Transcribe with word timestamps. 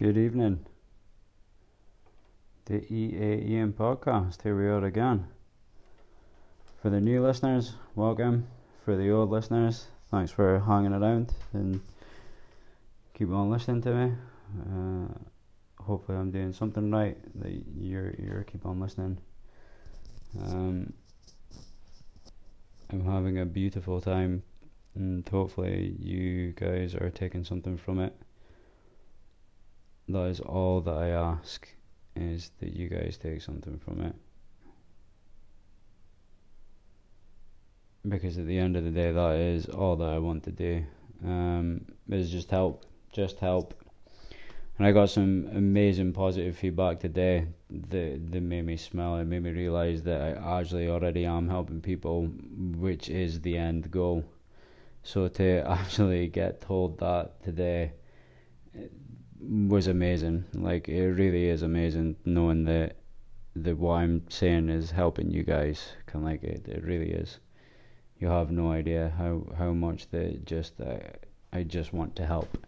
Good 0.00 0.16
evening. 0.16 0.64
The 2.64 2.80
EAEM 2.80 3.74
podcast. 3.74 4.40
Here 4.42 4.56
we 4.56 4.64
are 4.64 4.82
again. 4.82 5.26
For 6.80 6.88
the 6.88 7.02
new 7.02 7.22
listeners, 7.22 7.74
welcome. 7.94 8.46
For 8.82 8.96
the 8.96 9.10
old 9.10 9.28
listeners, 9.28 9.88
thanks 10.10 10.32
for 10.32 10.58
hanging 10.60 10.94
around 10.94 11.34
and 11.52 11.82
keep 13.12 13.30
on 13.30 13.50
listening 13.50 13.82
to 13.82 13.92
me. 13.92 14.12
Uh, 14.58 15.82
hopefully, 15.82 16.16
I'm 16.16 16.30
doing 16.30 16.54
something 16.54 16.90
right 16.90 17.18
that 17.42 17.62
you're 17.76 18.14
you're 18.18 18.44
keep 18.44 18.64
on 18.64 18.80
listening. 18.80 19.18
Um, 20.42 20.94
I'm 22.88 23.04
having 23.04 23.38
a 23.38 23.44
beautiful 23.44 24.00
time, 24.00 24.44
and 24.94 25.28
hopefully, 25.28 25.94
you 26.00 26.52
guys 26.52 26.94
are 26.94 27.10
taking 27.10 27.44
something 27.44 27.76
from 27.76 28.00
it. 28.00 28.14
That 30.12 30.26
is 30.26 30.40
all 30.40 30.80
that 30.80 30.94
I 30.94 31.10
ask 31.10 31.68
is 32.16 32.50
that 32.58 32.74
you 32.74 32.88
guys 32.88 33.16
take 33.16 33.40
something 33.42 33.78
from 33.78 34.00
it. 34.00 34.14
Because 38.08 38.36
at 38.38 38.46
the 38.46 38.58
end 38.58 38.76
of 38.76 38.84
the 38.84 38.90
day, 38.90 39.12
that 39.12 39.36
is 39.36 39.66
all 39.66 39.94
that 39.96 40.08
I 40.08 40.18
want 40.18 40.42
to 40.44 40.50
do. 40.50 40.84
Um, 41.24 41.84
is 42.08 42.30
just 42.30 42.50
help, 42.50 42.86
just 43.12 43.38
help. 43.38 43.74
And 44.78 44.86
I 44.86 44.92
got 44.92 45.10
some 45.10 45.48
amazing 45.54 46.12
positive 46.12 46.56
feedback 46.56 46.98
today 46.98 47.46
that, 47.68 48.32
that 48.32 48.40
made 48.40 48.64
me 48.64 48.78
smile. 48.78 49.18
It 49.18 49.26
made 49.26 49.42
me 49.42 49.50
realize 49.50 50.02
that 50.04 50.20
I 50.22 50.58
actually 50.58 50.88
already 50.88 51.24
am 51.24 51.48
helping 51.48 51.80
people, 51.80 52.24
which 52.78 53.10
is 53.10 53.42
the 53.42 53.58
end 53.58 53.90
goal. 53.90 54.24
So 55.02 55.28
to 55.28 55.60
actually 55.68 56.26
get 56.28 56.62
told 56.62 56.98
that 56.98 57.44
today 57.44 57.92
was 59.40 59.86
amazing. 59.86 60.44
Like 60.54 60.88
it 60.88 61.06
really 61.06 61.48
is 61.48 61.62
amazing 61.62 62.16
knowing 62.24 62.64
that 62.64 62.96
that 63.56 63.76
what 63.76 63.94
I'm 63.94 64.24
saying 64.28 64.68
is 64.68 64.90
helping 64.90 65.30
you 65.30 65.42
guys. 65.42 65.92
Can 66.06 66.22
like 66.22 66.42
it, 66.42 66.66
it 66.68 66.84
really 66.84 67.10
is. 67.10 67.38
You 68.18 68.28
have 68.28 68.50
no 68.50 68.70
idea 68.70 69.12
how 69.16 69.46
how 69.56 69.72
much 69.72 70.10
that 70.10 70.44
just 70.44 70.80
uh, 70.80 70.98
I 71.52 71.62
just 71.62 71.92
want 71.92 72.16
to 72.16 72.26
help. 72.26 72.58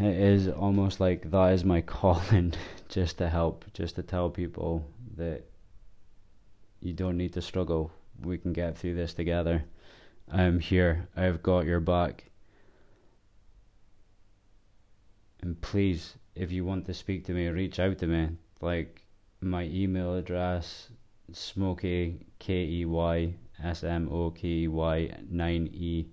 It 0.00 0.16
is 0.16 0.48
almost 0.48 1.00
like 1.00 1.30
that 1.30 1.52
is 1.52 1.64
my 1.64 1.80
calling, 1.96 2.54
just 2.88 3.18
to 3.18 3.28
help, 3.28 3.64
just 3.72 3.96
to 3.96 4.02
tell 4.02 4.30
people 4.30 4.84
that 5.16 5.44
you 6.80 6.92
don't 6.92 7.16
need 7.16 7.32
to 7.34 7.42
struggle. 7.42 7.90
We 8.22 8.38
can 8.38 8.52
get 8.52 8.76
through 8.76 8.94
this 8.94 9.14
together. 9.14 9.64
I'm 10.30 10.60
here. 10.60 11.08
I've 11.16 11.42
got 11.42 11.66
your 11.66 11.80
back 11.80 12.27
and 15.48 15.58
please, 15.62 16.14
if 16.34 16.52
you 16.52 16.62
want 16.62 16.84
to 16.84 16.92
speak 16.92 17.24
to 17.24 17.32
me, 17.32 17.48
reach 17.48 17.78
out 17.78 17.96
to 17.96 18.06
me. 18.06 18.28
Like 18.60 19.00
my 19.40 19.62
email 19.62 20.14
address, 20.14 20.90
smokey 21.32 22.18
k 22.38 22.66
e 22.66 22.84
y 22.84 23.32
s 23.64 23.82
m 23.82 24.10
o 24.12 24.30
k 24.30 24.46
e 24.46 24.68
y 24.68 25.10
nine 25.30 25.70
e 25.72 26.06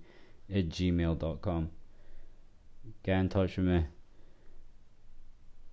at 0.48 0.70
gmail.com. 0.70 1.70
Get 3.02 3.18
in 3.18 3.28
touch 3.28 3.58
with 3.58 3.66
me 3.66 3.84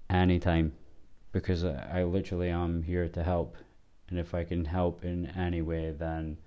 anytime 0.09 0.73
because 1.31 1.63
I, 1.63 2.01
I 2.01 2.03
literally 2.03 2.49
am 2.49 2.83
here 2.83 3.07
to 3.07 3.23
help, 3.23 3.55
and 4.09 4.19
if 4.19 4.33
I 4.33 4.43
can 4.43 4.65
help 4.65 5.05
in 5.05 5.27
any 5.37 5.61
way, 5.61 5.95
then 5.97 6.37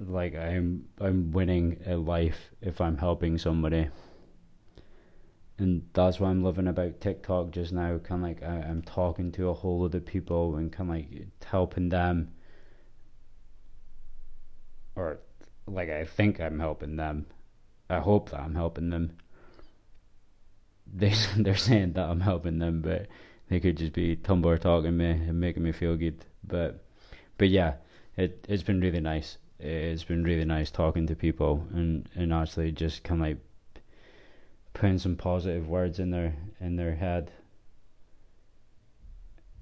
like 0.00 0.34
I'm 0.34 0.88
I'm 0.98 1.30
winning 1.30 1.78
a 1.84 1.96
life 1.96 2.52
if 2.62 2.80
I'm 2.80 2.96
helping 2.96 3.36
somebody 3.36 3.90
and 5.58 5.88
that's 5.92 6.20
why 6.20 6.28
I'm 6.28 6.42
loving 6.42 6.68
about 6.68 7.00
TikTok 7.00 7.50
just 7.50 7.72
now. 7.72 7.98
Kind 7.98 8.22
of 8.22 8.28
like 8.28 8.42
I, 8.42 8.68
am 8.68 8.82
talking 8.82 9.32
to 9.32 9.48
a 9.48 9.54
whole 9.54 9.80
lot 9.80 9.94
of 9.94 10.04
people 10.04 10.56
and 10.56 10.70
kind 10.70 10.90
of 10.90 10.96
like 10.96 11.28
helping 11.44 11.88
them, 11.88 12.32
or 14.94 15.18
like 15.66 15.88
I 15.88 16.04
think 16.04 16.40
I'm 16.40 16.58
helping 16.58 16.96
them. 16.96 17.26
I 17.88 18.00
hope 18.00 18.30
that 18.30 18.40
I'm 18.40 18.54
helping 18.54 18.90
them. 18.90 19.16
They 20.92 21.14
they're 21.36 21.56
saying 21.56 21.94
that 21.94 22.08
I'm 22.08 22.20
helping 22.20 22.58
them, 22.58 22.82
but 22.82 23.06
they 23.48 23.60
could 23.60 23.78
just 23.78 23.92
be 23.92 24.16
Tumblr 24.16 24.60
talking 24.60 24.96
me 24.96 25.10
and 25.10 25.40
making 25.40 25.62
me 25.62 25.72
feel 25.72 25.96
good. 25.96 26.24
But 26.44 26.84
but 27.38 27.48
yeah, 27.48 27.74
it 28.16 28.44
it's 28.48 28.62
been 28.62 28.80
really 28.80 29.00
nice. 29.00 29.38
It's 29.58 30.04
been 30.04 30.22
really 30.22 30.44
nice 30.44 30.70
talking 30.70 31.06
to 31.06 31.16
people 31.16 31.66
and 31.72 32.08
and 32.14 32.32
actually 32.32 32.72
just 32.72 33.04
kind 33.04 33.22
of 33.22 33.28
like 33.28 33.38
putting 34.76 34.98
some 34.98 35.16
positive 35.16 35.66
words 35.66 35.98
in 35.98 36.10
their 36.10 36.36
in 36.60 36.76
their 36.76 36.94
head 36.94 37.30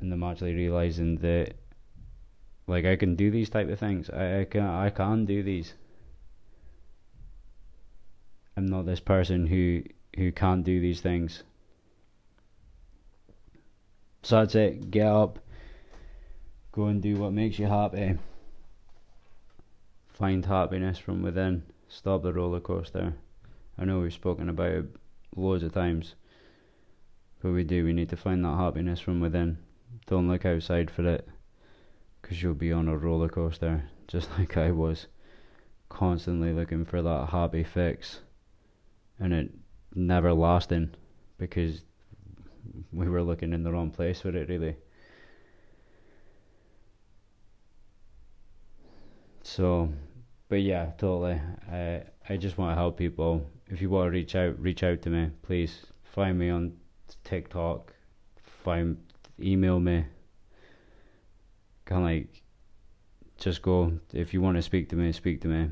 and 0.00 0.10
them 0.10 0.24
actually 0.24 0.54
realizing 0.54 1.16
that 1.18 1.54
like 2.66 2.84
I 2.84 2.96
can 2.96 3.14
do 3.14 3.30
these 3.30 3.48
type 3.48 3.68
of 3.68 3.78
things. 3.78 4.10
I, 4.10 4.40
I 4.40 4.44
can 4.44 4.62
I 4.62 4.90
can 4.90 5.24
do 5.24 5.44
these. 5.44 5.74
I'm 8.56 8.66
not 8.66 8.86
this 8.86 8.98
person 8.98 9.46
who 9.46 9.84
who 10.16 10.32
can't 10.32 10.64
do 10.64 10.80
these 10.80 11.00
things. 11.00 11.44
So 14.24 14.40
that's 14.40 14.56
it. 14.56 14.90
Get 14.90 15.06
up. 15.06 15.38
Go 16.72 16.86
and 16.86 17.00
do 17.00 17.16
what 17.16 17.32
makes 17.32 17.60
you 17.60 17.66
happy. 17.66 18.18
Find 20.08 20.44
happiness 20.44 20.98
from 20.98 21.22
within. 21.22 21.62
Stop 21.88 22.22
the 22.22 22.32
roller 22.32 22.60
coaster. 22.60 23.12
I 23.78 23.84
know 23.84 24.00
we've 24.00 24.12
spoken 24.12 24.48
about 24.48 24.72
it 24.72 24.86
loads 25.36 25.62
of 25.62 25.72
times. 25.72 26.14
But 27.42 27.52
we 27.52 27.64
do, 27.64 27.84
we 27.84 27.92
need 27.92 28.08
to 28.10 28.16
find 28.16 28.44
that 28.44 28.56
happiness 28.56 29.00
from 29.00 29.20
within. 29.20 29.58
Don't 30.06 30.28
look 30.28 30.44
outside 30.44 30.90
for 30.90 31.06
it, 31.06 31.28
because 32.20 32.42
you'll 32.42 32.54
be 32.54 32.72
on 32.72 32.88
a 32.88 32.96
roller 32.96 33.28
coaster, 33.28 33.84
just 34.08 34.30
like 34.38 34.56
I 34.56 34.70
was, 34.70 35.06
constantly 35.88 36.52
looking 36.52 36.84
for 36.84 37.02
that 37.02 37.28
happy 37.30 37.64
fix, 37.64 38.20
and 39.18 39.32
it 39.32 39.50
never 39.94 40.32
lasting, 40.32 40.94
because 41.38 41.82
we 42.92 43.08
were 43.08 43.22
looking 43.22 43.52
in 43.52 43.62
the 43.62 43.72
wrong 43.72 43.90
place 43.90 44.20
for 44.20 44.34
it, 44.34 44.48
really. 44.48 44.76
So, 49.42 49.92
but 50.48 50.62
yeah, 50.62 50.92
totally. 50.98 51.40
I 51.70 52.02
I 52.28 52.36
just 52.36 52.58
want 52.58 52.70
to 52.72 52.74
help 52.74 52.96
people 52.96 53.46
if 53.68 53.80
you 53.80 53.90
want 53.90 54.06
to 54.06 54.10
reach 54.10 54.34
out, 54.34 54.60
reach 54.60 54.82
out 54.82 55.02
to 55.02 55.10
me. 55.10 55.30
Please 55.42 55.86
find 56.02 56.38
me 56.38 56.50
on 56.50 56.74
TikTok. 57.24 57.92
Find 58.62 58.98
email 59.40 59.80
me. 59.80 60.04
Kind 61.84 62.02
of 62.02 62.06
like 62.06 62.42
just 63.38 63.62
go. 63.62 63.98
If 64.12 64.32
you 64.32 64.40
want 64.40 64.56
to 64.56 64.62
speak 64.62 64.88
to 64.90 64.96
me, 64.96 65.12
speak 65.12 65.40
to 65.42 65.48
me. 65.48 65.70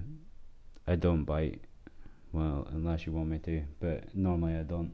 I 0.86 0.96
don't 0.96 1.24
bite. 1.24 1.60
Well, 2.32 2.66
unless 2.70 3.06
you 3.06 3.12
want 3.12 3.28
me 3.28 3.38
to, 3.40 3.62
but 3.78 4.14
normally 4.14 4.56
I 4.56 4.62
don't. 4.62 4.92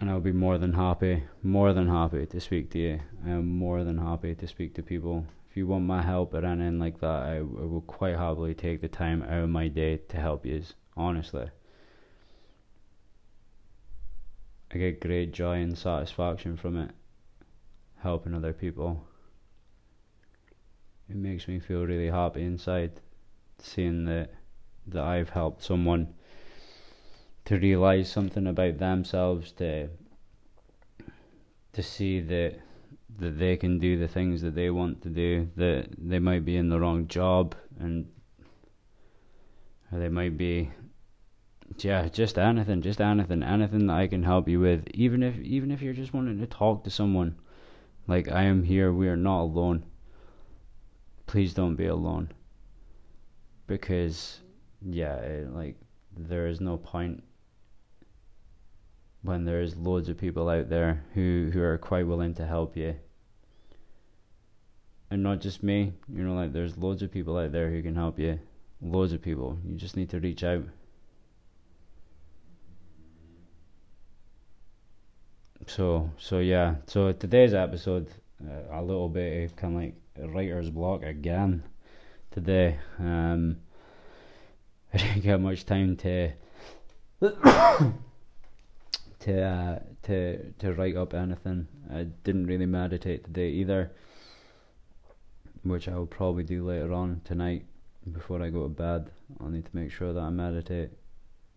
And 0.00 0.10
I'll 0.10 0.20
be 0.20 0.32
more 0.32 0.58
than 0.58 0.72
happy, 0.72 1.22
more 1.44 1.72
than 1.72 1.88
happy 1.88 2.26
to 2.26 2.40
speak 2.40 2.70
to 2.72 2.78
you. 2.78 3.00
I'm 3.24 3.46
more 3.46 3.84
than 3.84 3.98
happy 3.98 4.34
to 4.34 4.48
speak 4.48 4.74
to 4.74 4.82
people 4.82 5.24
if 5.52 5.56
you 5.58 5.66
want 5.66 5.84
my 5.84 6.00
help 6.00 6.32
or 6.32 6.46
anything 6.46 6.78
like 6.78 6.98
that, 7.00 7.24
I, 7.24 7.36
I 7.36 7.40
will 7.42 7.84
quite 7.86 8.16
happily 8.16 8.54
take 8.54 8.80
the 8.80 8.88
time 8.88 9.22
out 9.22 9.44
of 9.44 9.50
my 9.50 9.68
day 9.68 9.98
to 10.08 10.16
help 10.16 10.46
you. 10.46 10.62
Honestly, 10.96 11.46
I 14.72 14.78
get 14.78 15.02
great 15.02 15.34
joy 15.34 15.60
and 15.60 15.76
satisfaction 15.76 16.56
from 16.56 16.78
it, 16.78 16.90
helping 17.98 18.32
other 18.32 18.54
people. 18.54 19.04
It 21.10 21.16
makes 21.16 21.46
me 21.46 21.60
feel 21.60 21.84
really 21.84 22.08
happy 22.08 22.44
inside, 22.44 22.92
seeing 23.58 24.06
that 24.06 24.32
that 24.86 25.04
I've 25.04 25.28
helped 25.28 25.62
someone 25.62 26.14
to 27.44 27.58
realize 27.58 28.10
something 28.10 28.46
about 28.46 28.78
themselves, 28.78 29.52
to 29.52 29.90
to 31.74 31.82
see 31.82 32.20
that 32.20 32.58
that 33.18 33.38
they 33.38 33.56
can 33.56 33.78
do 33.78 33.98
the 33.98 34.08
things 34.08 34.42
that 34.42 34.54
they 34.54 34.70
want 34.70 35.02
to 35.02 35.08
do. 35.08 35.48
That 35.56 35.88
they 35.98 36.18
might 36.18 36.44
be 36.44 36.56
in 36.56 36.68
the 36.68 36.80
wrong 36.80 37.08
job, 37.08 37.54
and 37.78 38.06
they 39.92 40.08
might 40.08 40.36
be, 40.36 40.70
yeah, 41.78 42.08
just 42.08 42.38
anything, 42.38 42.82
just 42.82 43.00
anything, 43.00 43.42
anything 43.42 43.86
that 43.86 43.96
I 43.96 44.06
can 44.06 44.22
help 44.22 44.48
you 44.48 44.60
with. 44.60 44.86
Even 44.94 45.22
if 45.22 45.38
even 45.38 45.70
if 45.70 45.82
you're 45.82 45.92
just 45.92 46.14
wanting 46.14 46.38
to 46.38 46.46
talk 46.46 46.84
to 46.84 46.90
someone, 46.90 47.36
like 48.06 48.30
I 48.30 48.44
am 48.44 48.62
here. 48.62 48.92
We 48.92 49.08
are 49.08 49.16
not 49.16 49.42
alone. 49.42 49.84
Please 51.26 51.54
don't 51.54 51.76
be 51.76 51.86
alone. 51.86 52.32
Because, 53.66 54.40
yeah, 54.82 55.16
it, 55.16 55.54
like 55.54 55.76
there 56.16 56.46
is 56.46 56.60
no 56.60 56.76
point 56.76 57.22
when 59.22 59.44
there's 59.44 59.76
loads 59.76 60.08
of 60.08 60.18
people 60.18 60.48
out 60.48 60.68
there 60.68 61.04
who, 61.14 61.50
who 61.52 61.62
are 61.62 61.78
quite 61.78 62.06
willing 62.06 62.34
to 62.34 62.46
help 62.46 62.76
you. 62.76 62.96
And 65.10 65.22
not 65.22 65.40
just 65.40 65.62
me, 65.62 65.92
you 66.12 66.24
know, 66.24 66.34
like 66.34 66.52
there's 66.52 66.76
loads 66.76 67.02
of 67.02 67.12
people 67.12 67.36
out 67.36 67.52
there 67.52 67.70
who 67.70 67.82
can 67.82 67.94
help 67.94 68.18
you. 68.18 68.38
Loads 68.80 69.12
of 69.12 69.22
people. 69.22 69.58
You 69.64 69.76
just 69.76 69.96
need 69.96 70.10
to 70.10 70.20
reach 70.20 70.42
out. 70.42 70.64
so 75.66 76.10
so 76.18 76.38
yeah. 76.40 76.76
So 76.86 77.12
today's 77.12 77.54
episode, 77.54 78.08
uh, 78.44 78.78
a 78.78 78.82
little 78.82 79.08
bit 79.08 79.44
of 79.44 79.56
kind 79.56 79.76
of 79.76 79.80
like 79.80 80.34
writer's 80.34 80.70
block 80.70 81.02
again 81.04 81.62
today. 82.32 82.78
Um, 82.98 83.58
I 84.94 84.98
didn't 84.98 85.22
get 85.22 85.40
much 85.40 85.64
time 85.64 85.96
to 85.98 86.32
to 89.22 89.42
uh, 89.42 89.78
to 90.02 90.52
to 90.58 90.72
write 90.74 90.96
up 90.96 91.14
anything. 91.14 91.68
I 91.92 92.04
didn't 92.24 92.46
really 92.46 92.66
meditate 92.66 93.24
today 93.24 93.50
either, 93.50 93.92
which 95.62 95.88
I 95.88 95.96
will 95.96 96.06
probably 96.06 96.42
do 96.42 96.66
later 96.66 96.92
on 96.92 97.20
tonight 97.24 97.64
before 98.10 98.42
I 98.42 98.50
go 98.50 98.64
to 98.64 98.68
bed. 98.68 99.10
I'll 99.40 99.48
need 99.48 99.64
to 99.64 99.76
make 99.76 99.92
sure 99.92 100.12
that 100.12 100.20
I 100.20 100.30
meditate, 100.30 100.90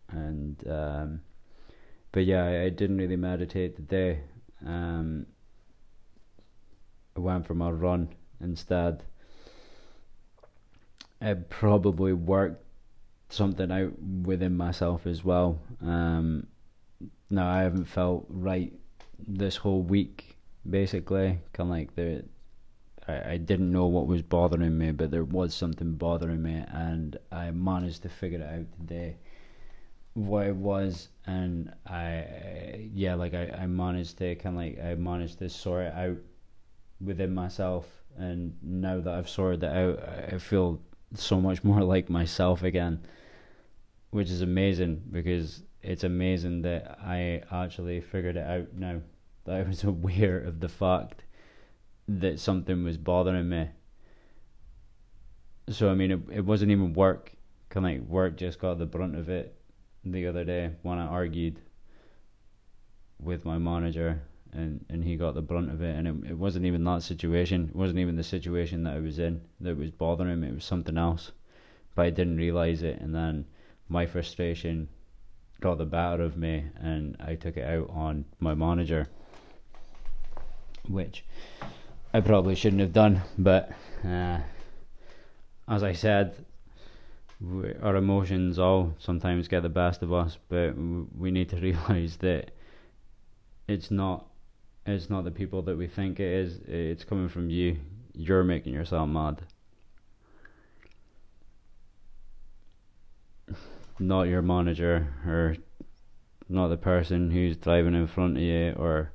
and 0.09 0.63
um, 0.69 1.21
but 2.11 2.25
yeah, 2.25 2.45
I, 2.45 2.63
I, 2.63 2.69
didn't 2.69 2.97
really 2.97 3.15
meditate 3.15 3.75
today. 3.75 4.21
Um, 4.65 5.25
I 7.17 7.19
went 7.19 7.47
for 7.47 7.55
my 7.55 7.71
run 7.71 8.09
instead. 8.41 9.03
I 11.19 11.33
probably 11.33 12.13
worked 12.13 12.63
something 13.29 13.71
out 13.71 13.99
within 13.99 14.55
myself 14.55 15.07
as 15.07 15.23
well. 15.23 15.59
Um, 15.81 16.45
no, 17.29 17.45
I 17.45 17.61
haven't 17.61 17.85
felt 17.85 18.25
right 18.29 18.73
this 19.27 19.55
whole 19.55 19.81
week. 19.81 20.37
Basically, 20.67 21.39
kind 21.53 21.69
of 21.69 21.75
like 21.75 21.95
the, 21.95 22.23
I, 23.07 23.33
I 23.33 23.37
didn't 23.37 23.71
know 23.71 23.85
what 23.85 24.07
was 24.07 24.21
bothering 24.21 24.77
me, 24.77 24.91
but 24.91 25.11
there 25.11 25.23
was 25.23 25.53
something 25.53 25.93
bothering 25.93 26.41
me, 26.41 26.63
and 26.71 27.17
I 27.31 27.51
managed 27.51 28.01
to 28.03 28.09
figure 28.09 28.39
it 28.39 28.59
out 28.59 28.65
today. 28.79 29.17
What 30.13 30.47
it 30.47 30.55
was, 30.55 31.09
and 31.27 31.73
I, 31.85 32.89
yeah, 32.93 33.15
like 33.15 33.33
I, 33.33 33.49
I 33.49 33.67
managed 33.67 34.17
to 34.19 34.35
kind 34.35 34.55
of 34.55 34.61
like 34.61 34.79
I 34.83 34.95
managed 34.95 35.39
to 35.39 35.49
sort 35.49 35.87
it 35.87 35.93
out 35.93 36.17
within 37.01 37.33
myself, 37.33 37.85
and 38.17 38.55
now 38.63 39.01
that 39.01 39.13
I've 39.13 39.29
sorted 39.29 39.63
it 39.63 39.71
out, 39.71 40.33
I 40.33 40.37
feel 40.37 40.79
so 41.13 41.39
much 41.39 41.63
more 41.63 41.83
like 41.93 42.09
myself 42.09 42.63
again, 42.63 43.05
which 44.11 44.29
is 44.29 44.41
amazing 44.41 45.03
because 45.11 45.61
it's 45.85 46.03
amazing 46.03 46.63
that 46.63 46.97
I 47.03 47.43
actually 47.51 48.01
figured 48.01 48.37
it 48.37 48.47
out 48.47 48.73
now. 48.73 49.01
That 49.45 49.57
I 49.57 49.61
was 49.61 49.83
aware 49.93 50.39
of 50.39 50.59
the 50.59 50.69
fact 50.69 51.23
that 52.07 52.39
something 52.39 52.83
was 52.83 52.97
bothering 52.97 53.47
me. 53.47 53.69
So 55.69 55.89
I 55.89 55.93
mean, 55.93 56.11
it 56.11 56.19
it 56.31 56.45
wasn't 56.45 56.71
even 56.71 56.93
work. 56.93 57.31
Kind 57.69 57.85
of 57.85 57.91
like 57.91 58.09
work 58.09 58.37
just 58.37 58.59
got 58.59 58.79
the 58.79 58.85
brunt 58.85 59.15
of 59.15 59.29
it 59.29 59.55
the 60.03 60.27
other 60.27 60.43
day 60.43 60.71
when 60.81 60.97
I 60.97 61.05
argued 61.05 61.61
with 63.19 63.45
my 63.45 63.59
manager, 63.59 64.21
and 64.53 64.83
and 64.89 65.03
he 65.03 65.15
got 65.15 65.35
the 65.35 65.41
brunt 65.41 65.71
of 65.71 65.83
it. 65.83 65.95
And 65.95 66.07
it 66.07 66.31
it 66.31 66.37
wasn't 66.37 66.65
even 66.65 66.83
that 66.85 67.03
situation. 67.03 67.69
It 67.69 67.75
wasn't 67.75 67.99
even 67.99 68.15
the 68.15 68.23
situation 68.23 68.83
that 68.83 68.95
I 68.95 68.99
was 68.99 69.19
in 69.19 69.41
that 69.61 69.77
was 69.77 69.91
bothering 69.91 70.39
me. 70.39 70.47
It 70.47 70.55
was 70.55 70.65
something 70.65 70.97
else, 70.97 71.31
but 71.93 72.07
I 72.07 72.09
didn't 72.09 72.37
realize 72.37 72.81
it. 72.81 72.99
And 73.01 73.13
then 73.13 73.45
my 73.87 74.07
frustration 74.07 74.89
got 75.65 75.79
the 75.79 75.85
better 75.85 76.21
of 76.21 76.37
me 76.37 76.63
and 76.79 77.17
I 77.19 77.33
took 77.33 77.57
it 77.57 77.65
out 77.65 77.89
on 77.89 78.23
my 78.39 78.53
manager, 78.53 79.07
which 80.87 81.25
I 82.13 82.21
probably 82.21 82.53
shouldn't 82.53 82.81
have 82.81 82.93
done. 82.93 83.23
But 83.35 83.71
uh, 84.03 84.41
as 85.67 85.81
I 85.81 85.93
said, 85.93 86.35
we, 87.41 87.73
our 87.81 87.95
emotions 87.95 88.59
all 88.59 88.93
sometimes 88.99 89.47
get 89.47 89.63
the 89.63 89.69
best 89.69 90.03
of 90.03 90.13
us, 90.13 90.37
but 90.49 90.75
we 91.17 91.31
need 91.31 91.49
to 91.49 91.55
realize 91.69 92.17
that 92.17 92.51
it's 93.67 93.89
not 93.89 94.27
it's 94.85 95.09
not 95.09 95.23
the 95.23 95.31
people 95.31 95.63
that 95.63 95.75
we 95.75 95.87
think 95.87 96.19
it 96.19 96.31
is. 96.31 96.59
It's 96.67 97.03
coming 97.03 97.27
from 97.27 97.49
you. 97.49 97.77
You're 98.13 98.43
making 98.43 98.73
yourself 98.73 99.09
mad. 99.09 99.41
Not 103.99 104.23
your 104.23 104.41
manager 104.41 105.13
or 105.25 105.55
not 106.49 106.67
the 106.67 106.77
person 106.77 107.31
who's 107.31 107.57
driving 107.57 107.95
in 107.95 108.07
front 108.07 108.37
of 108.37 108.43
you 108.43 108.73
or 108.77 109.11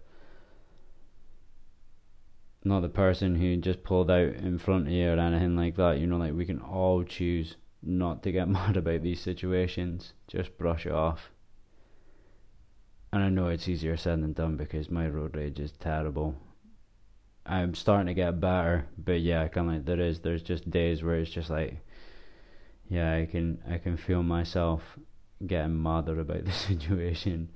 not 2.65 2.81
the 2.81 2.89
person 2.89 3.37
who 3.37 3.57
just 3.57 3.83
pulled 3.83 4.11
out 4.11 4.35
in 4.35 4.59
front 4.59 4.87
of 4.87 4.93
you 4.93 5.11
or 5.11 5.19
anything 5.19 5.57
like 5.57 5.77
that. 5.77 5.99
You 5.99 6.07
know, 6.07 6.19
like 6.19 6.35
we 6.35 6.45
can 6.45 6.61
all 6.61 7.03
choose 7.05 7.57
not 7.83 8.23
to 8.23 8.33
get 8.33 8.49
mad 8.49 8.77
about 8.77 9.03
these 9.03 9.21
situations. 9.21 10.13
Just 10.29 10.59
brush 10.59 10.87
it 10.87 10.93
off. 10.93 11.31
And 13.13 13.23
I 13.23 13.29
know 13.29 13.49
it's 13.49 13.69
easier 13.69 13.97
said 13.97 14.23
than 14.23 14.35
done 14.35 14.57
because 14.57 14.91
my 14.91 15.09
road 15.09 15.37
rage 15.37 15.59
is 15.59 15.73
terrible. 15.73 16.37
I'm 17.45 17.75
starting 17.75 18.07
to 18.07 18.15
get 18.15 18.41
better, 18.41 18.87
but 18.97 19.21
yeah, 19.21 19.49
kind 19.49 19.69
of 19.69 19.75
like 19.75 19.85
there 19.85 20.01
is. 20.01 20.21
There's 20.21 20.43
just 20.43 20.71
days 20.71 21.03
where 21.03 21.17
it's 21.17 21.31
just 21.31 21.51
like 21.51 21.79
yeah, 22.91 23.15
I 23.15 23.27
can 23.27 23.63
I 23.71 23.79
can 23.79 23.97
feel 23.97 24.23
myself 24.23 24.83
getting 25.47 25.81
madder 25.81 26.19
about 26.19 26.45
the 26.45 26.53
situation. 26.69 27.49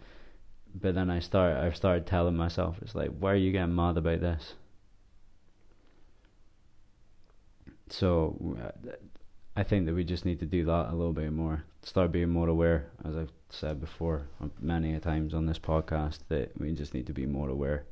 But 0.81 0.95
then 0.95 1.11
I 1.11 1.19
start 1.19 1.57
I've 1.57 1.77
started 1.77 2.07
telling 2.07 2.37
myself 2.37 2.77
it's 2.81 2.95
like 2.95 3.11
why 3.19 3.33
are 3.33 3.37
you 3.37 3.53
getting 3.53 3.75
mad 3.75 3.99
about 3.99 4.21
this? 4.21 4.55
So 7.91 8.57
I 9.57 9.65
think 9.65 9.87
that 9.87 9.95
we 9.95 10.05
just 10.05 10.25
need 10.25 10.39
to 10.41 10.47
do 10.47 10.65
that 10.65 10.91
a 10.91 10.95
little 10.95 11.13
bit 11.13 11.33
more. 11.33 11.65
Start 11.83 12.13
being 12.13 12.31
more 12.31 12.49
aware, 12.49 12.91
as 13.05 13.17
I've 13.17 13.33
said 13.51 13.81
before 13.81 14.29
uh, 14.41 14.47
many 14.61 14.95
a 14.95 15.01
times 15.01 15.35
on 15.35 15.47
this 15.47 15.59
podcast, 15.59 16.21
that 16.29 16.59
we 16.59 16.73
just 16.73 16.95
need 16.95 17.07
to 17.09 17.13
be 17.13 17.27
more 17.27 17.51
aware 17.51 17.85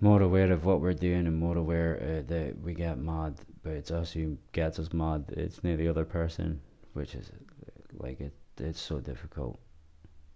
more 0.00 0.22
aware 0.22 0.52
of 0.52 0.64
what 0.64 0.80
we're 0.80 0.92
doing 0.92 1.26
and 1.26 1.36
more 1.36 1.56
aware 1.56 1.98
uh, 2.02 2.22
that 2.28 2.60
we 2.60 2.74
get 2.74 2.98
mad, 2.98 3.34
but 3.62 3.72
it's 3.72 3.90
us 3.90 4.12
who 4.12 4.36
gets 4.52 4.78
us 4.78 4.92
mad. 4.92 5.24
It's 5.28 5.62
not 5.64 5.78
the 5.78 5.88
other 5.88 6.04
person, 6.04 6.60
which 6.92 7.14
is 7.14 7.30
like 7.98 8.20
it. 8.20 8.32
It's 8.58 8.80
so 8.80 9.00
difficult. 9.00 9.58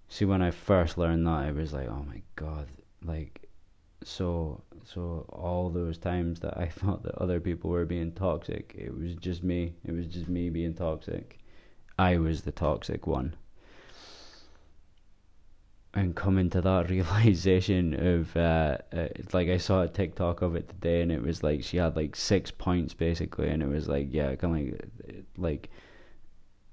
See, 0.08 0.24
when 0.24 0.42
I 0.42 0.50
first 0.50 0.98
learned 0.98 1.26
that, 1.26 1.44
I 1.46 1.52
was 1.52 1.72
like, 1.72 1.88
oh 1.88 2.04
my 2.06 2.22
god, 2.36 2.68
like 3.04 3.48
so 4.02 4.62
so 4.82 5.26
all 5.28 5.68
those 5.68 5.98
times 5.98 6.40
that 6.40 6.56
I 6.56 6.66
thought 6.78 7.02
that 7.02 7.14
other 7.16 7.40
people 7.40 7.70
were 7.70 7.86
being 7.86 8.12
toxic, 8.12 8.74
it 8.76 8.96
was 8.96 9.14
just 9.16 9.42
me. 9.42 9.74
It 9.84 9.92
was 9.92 10.06
just 10.06 10.28
me 10.28 10.50
being 10.50 10.74
toxic. 10.74 11.38
I 11.98 12.16
was 12.16 12.42
the 12.42 12.52
toxic 12.52 13.06
one 13.06 13.34
and 15.94 16.14
coming 16.14 16.50
to 16.50 16.60
that 16.60 16.90
realization 16.90 17.94
of 17.94 18.36
uh, 18.36 18.78
uh, 18.92 19.08
like 19.32 19.48
I 19.48 19.56
saw 19.56 19.82
a 19.82 19.88
TikTok 19.88 20.42
of 20.42 20.56
it 20.56 20.68
today, 20.68 21.02
and 21.02 21.10
it 21.12 21.22
was 21.22 21.42
like 21.42 21.62
she 21.62 21.78
had 21.78 21.96
like 21.96 22.16
six 22.16 22.50
points 22.50 22.94
basically, 22.94 23.48
and 23.48 23.62
it 23.62 23.68
was 23.68 23.88
like 23.88 24.08
yeah, 24.10 24.34
kind 24.36 24.74
of 24.74 24.80
like 25.06 25.24
like 25.36 25.70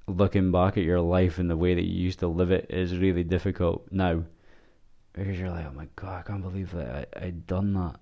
looking 0.08 0.52
back 0.52 0.78
at 0.78 0.84
your 0.84 1.02
life 1.02 1.38
and 1.38 1.50
the 1.50 1.58
way 1.58 1.74
that 1.74 1.84
you 1.84 2.02
used 2.02 2.20
to 2.20 2.28
live 2.28 2.50
it 2.50 2.66
is 2.70 2.98
really 2.98 3.26
difficult 3.26 3.86
now 3.92 4.24
because 5.12 5.38
you're 5.38 5.50
like 5.50 5.66
oh 5.66 5.74
my 5.74 5.88
god, 5.96 6.20
I 6.20 6.22
can't 6.22 6.44
believe 6.44 6.72
that 6.72 7.10
I 7.14 7.26
I 7.26 7.30
done 7.32 7.74
that. 7.74 8.00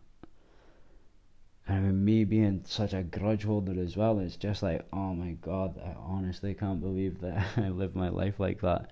And 1.68 1.78
I 1.78 1.80
mean, 1.80 2.06
me 2.06 2.26
being 2.26 2.62
such 2.66 2.94
a 2.94 3.02
grudge 3.02 3.44
holder 3.44 3.82
as 3.82 3.98
well, 3.98 4.20
it's 4.20 4.36
just 4.36 4.62
like, 4.62 4.86
oh 4.94 5.16
my 5.16 5.32
god, 5.42 5.80
I 5.84 5.96
honestly 5.98 6.54
can't 6.54 6.80
believe 6.80 7.22
that 7.22 7.44
I 7.58 7.70
lived 7.70 7.96
my 7.96 8.10
life 8.10 8.40
like 8.40 8.62
that. 8.62 8.92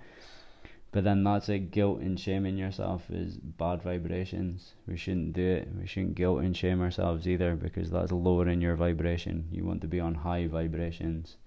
But 0.93 1.05
then 1.05 1.23
that's 1.23 1.49
like 1.49 1.71
guilt 1.71 2.01
and 2.01 2.19
shaming 2.19 2.55
yourself 2.55 3.09
is 3.09 3.35
bad 3.35 3.81
vibrations. 3.81 4.75
We 4.87 4.95
shouldn't 4.95 5.33
do 5.33 5.43
it. 5.43 5.67
We 5.75 5.87
shouldn't 5.87 6.13
guilt 6.13 6.43
and 6.43 6.55
shame 6.55 6.81
ourselves 6.81 7.27
either 7.27 7.55
because 7.55 7.89
that's 7.89 8.11
lowering 8.11 8.61
your 8.61 8.75
vibration. 8.75 9.47
You 9.51 9.65
want 9.65 9.81
to 9.81 9.87
be 9.87 9.99
on 9.99 10.13
high 10.13 10.45
vibrations. 10.45 11.37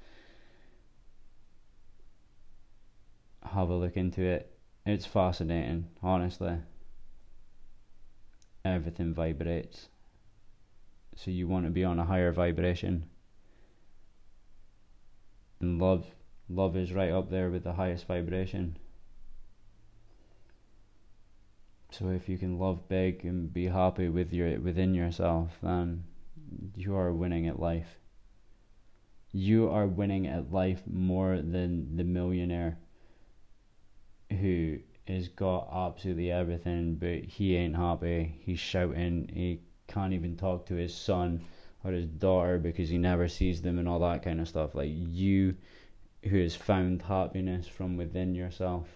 Have 3.45 3.69
a 3.69 3.76
look 3.76 3.97
into 3.97 4.23
it. 4.23 4.50
It's 4.85 5.07
fascinating, 5.07 5.91
honestly. 6.03 6.57
Everything 8.65 9.15
vibrates. 9.15 9.87
So 11.15 11.31
you 11.31 11.47
want 11.47 11.67
to 11.67 11.71
be 11.71 11.85
on 11.85 12.00
a 12.00 12.05
higher 12.05 12.33
vibration. 12.33 13.09
And 15.61 15.81
love 15.81 16.05
love 16.49 16.76
is 16.76 16.93
right 16.93 17.12
up 17.12 17.31
there 17.31 17.49
with 17.49 17.62
the 17.62 17.75
highest 17.75 18.09
vibration. 18.09 18.76
So 21.90 22.11
if 22.11 22.28
you 22.28 22.37
can 22.37 22.59
love 22.59 22.88
big 22.88 23.25
and 23.25 23.52
be 23.52 23.66
happy 23.66 24.09
with 24.09 24.33
your 24.33 24.61
within 24.61 24.95
yourself, 24.95 25.57
then 25.62 26.05
you 26.75 26.95
are 26.97 27.12
winning 27.12 27.47
at 27.47 27.61
life. 27.61 27.99
You 29.33 29.69
are 29.71 29.87
winning 29.87 30.26
at 30.26 30.52
life 30.52 30.83
more 30.87 31.37
than 31.37 31.97
the 31.97 32.05
millionaire 32.05 32.78
who 34.31 34.78
has 35.07 35.28
got 35.28 35.69
absolutely 35.73 36.31
everything, 36.31 36.97
but 36.97 37.25
he 37.25 37.57
ain't 37.57 37.76
happy. 37.76 38.40
He's 38.40 38.59
shouting. 38.59 39.31
He 39.33 39.61
can't 39.87 40.12
even 40.12 40.37
talk 40.37 40.66
to 40.66 40.75
his 40.75 40.95
son 40.95 41.45
or 41.85 41.93
his 41.93 42.07
daughter 42.07 42.59
because 42.59 42.88
he 42.88 42.99
never 42.99 43.28
sees 43.28 43.62
them 43.62 43.78
and 43.78 43.88
all 43.88 44.00
that 44.00 44.23
kind 44.23 44.40
of 44.40 44.49
stuff. 44.49 44.75
Like 44.75 44.90
you, 44.90 45.57
who 46.25 46.40
has 46.40 46.57
found 46.57 47.02
happiness 47.02 47.69
from 47.69 47.97
within 47.97 48.35
yourself 48.35 48.88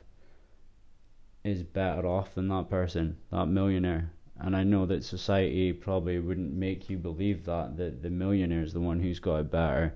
is 1.45 1.63
better 1.63 2.07
off 2.07 2.35
than 2.35 2.49
that 2.49 2.69
person, 2.69 3.17
that 3.31 3.47
millionaire. 3.47 4.13
And 4.39 4.57
I 4.57 4.65
know 4.65 4.87
that 4.87 5.05
society 5.05 5.73
probably 5.73 6.19
wouldn't 6.19 6.53
make 6.53 6.89
you 6.89 6.97
believe 6.97 7.45
that, 7.45 7.77
that 7.77 8.03
the 8.03 8.11
millionaire 8.11 8.63
is 8.63 8.73
the 8.73 8.81
one 8.81 9.01
who's 9.01 9.19
got 9.19 9.41
it 9.41 9.51
better. 9.51 9.95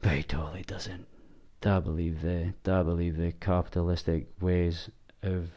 But 0.00 0.12
he 0.12 0.22
totally 0.22 0.62
doesn't. 0.62 1.06
I 1.64 1.80
believe 1.80 2.22
the 2.22 2.52
I 2.64 2.82
believe 2.82 3.16
the 3.16 3.32
capitalistic 3.32 4.28
ways 4.40 4.88
of 5.22 5.48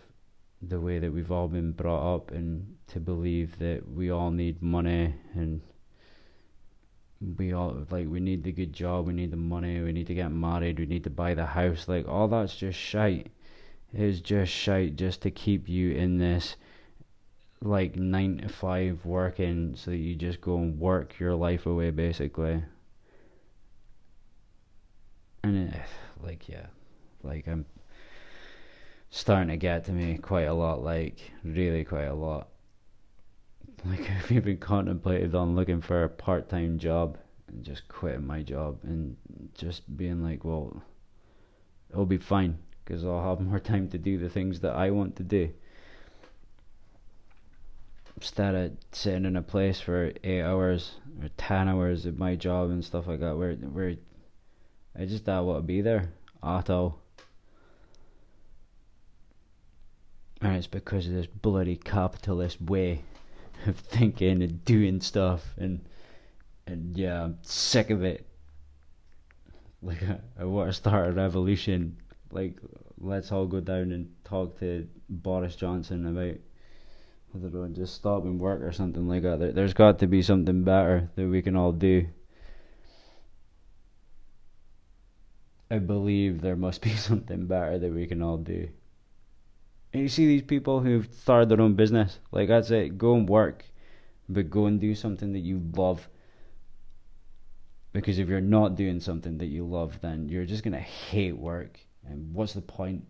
the 0.62 0.80
way 0.80 0.98
that 0.98 1.14
we've 1.14 1.32
all 1.32 1.48
been 1.48 1.72
brought 1.72 2.16
up 2.16 2.32
and 2.32 2.78
to 2.88 3.00
believe 3.00 3.60
that 3.60 3.88
we 3.88 4.10
all 4.10 4.32
need 4.32 4.62
money 4.62 5.14
and 5.36 5.62
we 7.38 7.54
all 7.54 7.86
like 7.92 8.08
we 8.08 8.20
need 8.20 8.44
the 8.44 8.52
good 8.52 8.74
job, 8.74 9.08
we 9.08 9.14
need 9.14 9.32
the 9.32 9.38
money, 9.38 9.80
we 9.82 9.92
need 9.92 10.08
to 10.08 10.16
get 10.16 10.32
married, 10.32 10.80
we 10.80 10.86
need 10.86 11.04
to 11.04 11.10
buy 11.10 11.34
the 11.34 11.46
house, 11.46 11.88
like 11.88 12.08
all 12.08 12.28
that's 12.28 12.56
just 12.56 12.80
shite. 12.80 13.28
It's 13.94 14.20
just 14.20 14.52
shite 14.52 14.96
just 14.96 15.22
to 15.24 15.32
keep 15.32 15.68
you 15.68 15.92
in 15.92 16.18
this 16.18 16.56
like 17.62 17.96
nine 17.96 18.38
to 18.38 18.50
five 18.50 19.04
working 19.04 19.76
so 19.76 19.92
that 19.92 19.98
you 19.98 20.16
just 20.16 20.40
go 20.42 20.58
and 20.58 20.80
work 20.80 21.20
your 21.20 21.36
life 21.36 21.66
away 21.66 21.90
basically. 21.90 22.64
And 25.44 25.70
it, 25.70 25.82
like 26.22 26.48
yeah, 26.48 26.68
like 27.24 27.48
I'm 27.48 27.66
starting 29.10 29.50
to 29.50 29.58
get 29.58 29.86
to 29.86 29.92
me 29.92 30.18
quite 30.18 30.44
a 30.44 30.54
lot, 30.54 30.84
like 30.84 31.32
really 31.44 31.84
quite 31.84 32.04
a 32.06 32.14
lot. 32.14 32.50
Like 33.84 34.08
I've 34.12 34.32
even 34.32 34.58
contemplated 34.58 35.34
on 35.34 35.56
looking 35.56 35.82
for 35.82 36.04
a 36.04 36.10
part 36.10 36.48
time 36.48 36.78
job 36.78 37.18
and 37.48 37.64
just 37.64 37.88
quitting 37.88 38.28
my 38.28 38.44
job 38.44 38.78
and 38.84 39.18
just 39.58 39.98
being 39.98 40.24
like, 40.24 40.46
well, 40.46 40.84
it'll 41.90 42.06
be 42.06 42.20
fine 42.20 42.60
because 42.90 43.06
I'll 43.06 43.24
have 43.24 43.40
more 43.40 43.60
time 43.74 43.88
to 43.90 43.98
do 43.98 44.18
the 44.18 44.30
things 44.30 44.62
that 44.62 44.76
I 44.76 44.90
want 44.90 45.16
to 45.18 45.24
do. 45.24 45.52
Instead 48.18 48.56
of 48.56 48.72
sitting 48.92 49.26
in 49.26 49.38
a 49.38 49.42
place 49.42 49.80
for 49.80 50.12
eight 50.24 50.42
hours 50.42 50.96
or 51.22 51.30
ten 51.38 51.70
hours 51.70 52.06
at 52.06 52.18
my 52.18 52.36
job 52.36 52.70
and 52.70 52.84
stuff 52.84 53.08
like 53.08 53.20
that, 53.22 53.38
where 53.38 53.54
where 53.54 53.96
I 54.98 55.06
just 55.06 55.24
don't 55.24 55.46
want 55.46 55.60
to 55.60 55.64
be 55.64 55.82
there 55.82 56.10
at 56.44 56.70
all. 56.70 57.00
And 60.42 60.56
it's 60.56 60.68
because 60.68 61.06
of 61.08 61.14
this 61.14 61.28
bloody 61.28 61.78
capitalist 61.78 62.62
way 62.62 63.04
of 63.68 63.78
thinking 63.78 64.42
and 64.42 64.66
doing 64.66 65.00
stuff 65.00 65.54
and 65.58 65.82
and 66.66 66.98
yeah, 66.98 67.24
I'm 67.24 67.38
sick 67.42 67.90
of 67.90 68.04
it. 68.04 68.26
Like 69.82 70.04
I, 70.04 70.20
I 70.42 70.44
want 70.44 70.70
to 70.70 70.74
start 70.74 71.08
a 71.08 71.12
revolution. 71.12 71.98
Like 72.32 72.60
let's 73.00 73.32
all 73.32 73.46
go 73.46 73.60
down 73.60 73.92
and 73.92 74.10
talk 74.24 74.60
to 74.60 74.88
Boris 75.10 75.56
Johnson 75.56 76.06
about 76.06 76.38
I 77.34 77.38
don't 77.38 77.54
know, 77.54 77.68
just 77.68 77.96
stopping 77.96 78.40
work 78.40 78.62
or 78.62 78.72
something 78.72 79.08
like 79.08 79.22
that. 79.22 79.40
There, 79.40 79.52
there's 79.52 79.74
got 79.74 80.00
to 80.00 80.08
be 80.08 80.22
something 80.22 80.64
better 80.64 81.10
that 81.16 81.28
we 81.28 81.42
can 81.42 81.56
all 81.56 81.72
do. 81.72 82.08
I 85.70 85.78
believe 85.78 86.42
there 86.42 86.56
must 86.56 86.82
be 86.82 86.96
something 86.96 87.46
better 87.46 87.78
that 87.78 87.94
we 87.94 88.08
can 88.08 88.22
all 88.24 88.38
do. 88.38 88.70
And 89.94 90.04
you 90.04 90.10
see 90.10 90.26
these 90.26 90.44
people 90.44 90.82
who've 90.82 91.08
started 91.14 91.50
their 91.50 91.62
own 91.62 91.76
business, 91.76 92.20
like 92.32 92.48
that's 92.48 92.72
it. 92.72 92.98
Go 92.98 93.16
and 93.16 93.30
work, 93.30 93.66
but 94.28 94.50
go 94.50 94.66
and 94.66 94.80
do 94.80 94.96
something 94.96 95.34
that 95.34 95.40
you 95.40 95.62
love. 95.76 96.08
Because 97.92 98.20
if 98.20 98.28
you're 98.28 98.42
not 98.42 98.76
doing 98.76 99.00
something 99.00 99.38
that 99.40 99.48
you 99.48 99.66
love, 99.66 100.00
then 100.02 100.30
you're 100.30 100.46
just 100.46 100.64
gonna 100.64 100.80
hate 100.80 101.38
work. 101.38 101.80
And 102.06 102.34
what's 102.34 102.54
the 102.54 102.62
point? 102.62 103.06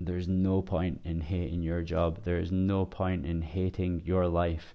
There's 0.00 0.28
no 0.28 0.62
point 0.62 1.00
in 1.04 1.20
hating 1.20 1.62
your 1.62 1.82
job. 1.82 2.22
There 2.24 2.38
is 2.38 2.52
no 2.52 2.86
point 2.86 3.26
in 3.26 3.42
hating 3.42 4.02
your 4.04 4.28
life. 4.28 4.74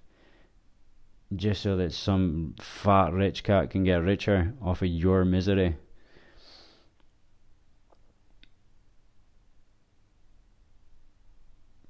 Just 1.34 1.62
so 1.62 1.76
that 1.76 1.92
some 1.92 2.54
fat 2.60 3.12
rich 3.12 3.42
cat 3.42 3.70
can 3.70 3.84
get 3.84 4.02
richer 4.02 4.54
off 4.60 4.82
of 4.82 4.88
your 4.88 5.24
misery. 5.24 5.76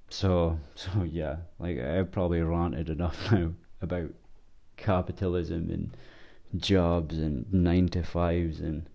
So, 0.08 0.60
so 0.76 1.02
yeah, 1.02 1.38
like 1.58 1.78
I've 1.80 2.12
probably 2.12 2.40
ranted 2.40 2.88
enough 2.88 3.18
now 3.32 3.52
about 3.82 4.10
capitalism 4.76 5.70
and 5.70 5.96
jobs 6.56 7.18
and 7.18 7.52
nine 7.52 7.88
to 7.88 8.02
fives 8.04 8.60
and 8.60 8.88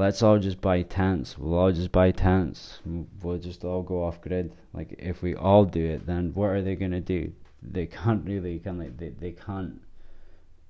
let's 0.00 0.22
all 0.22 0.38
just 0.38 0.60
buy 0.60 0.82
tents. 0.82 1.38
We'll 1.38 1.58
all 1.58 1.72
just 1.72 1.92
buy 1.92 2.10
tents. 2.10 2.80
We'll 3.22 3.38
just 3.38 3.64
all 3.64 3.82
go 3.82 4.02
off 4.02 4.20
grid. 4.20 4.52
Like 4.72 4.94
if 4.98 5.22
we 5.22 5.34
all 5.34 5.64
do 5.64 5.84
it, 5.84 6.06
then 6.06 6.32
what 6.34 6.50
are 6.50 6.62
they 6.62 6.74
gonna 6.74 7.00
do? 7.00 7.32
They 7.62 7.86
can't 7.86 8.26
really 8.26 8.58
can 8.58 8.78
like 8.78 8.96
they, 8.96 9.10
they 9.10 9.32
can't 9.32 9.80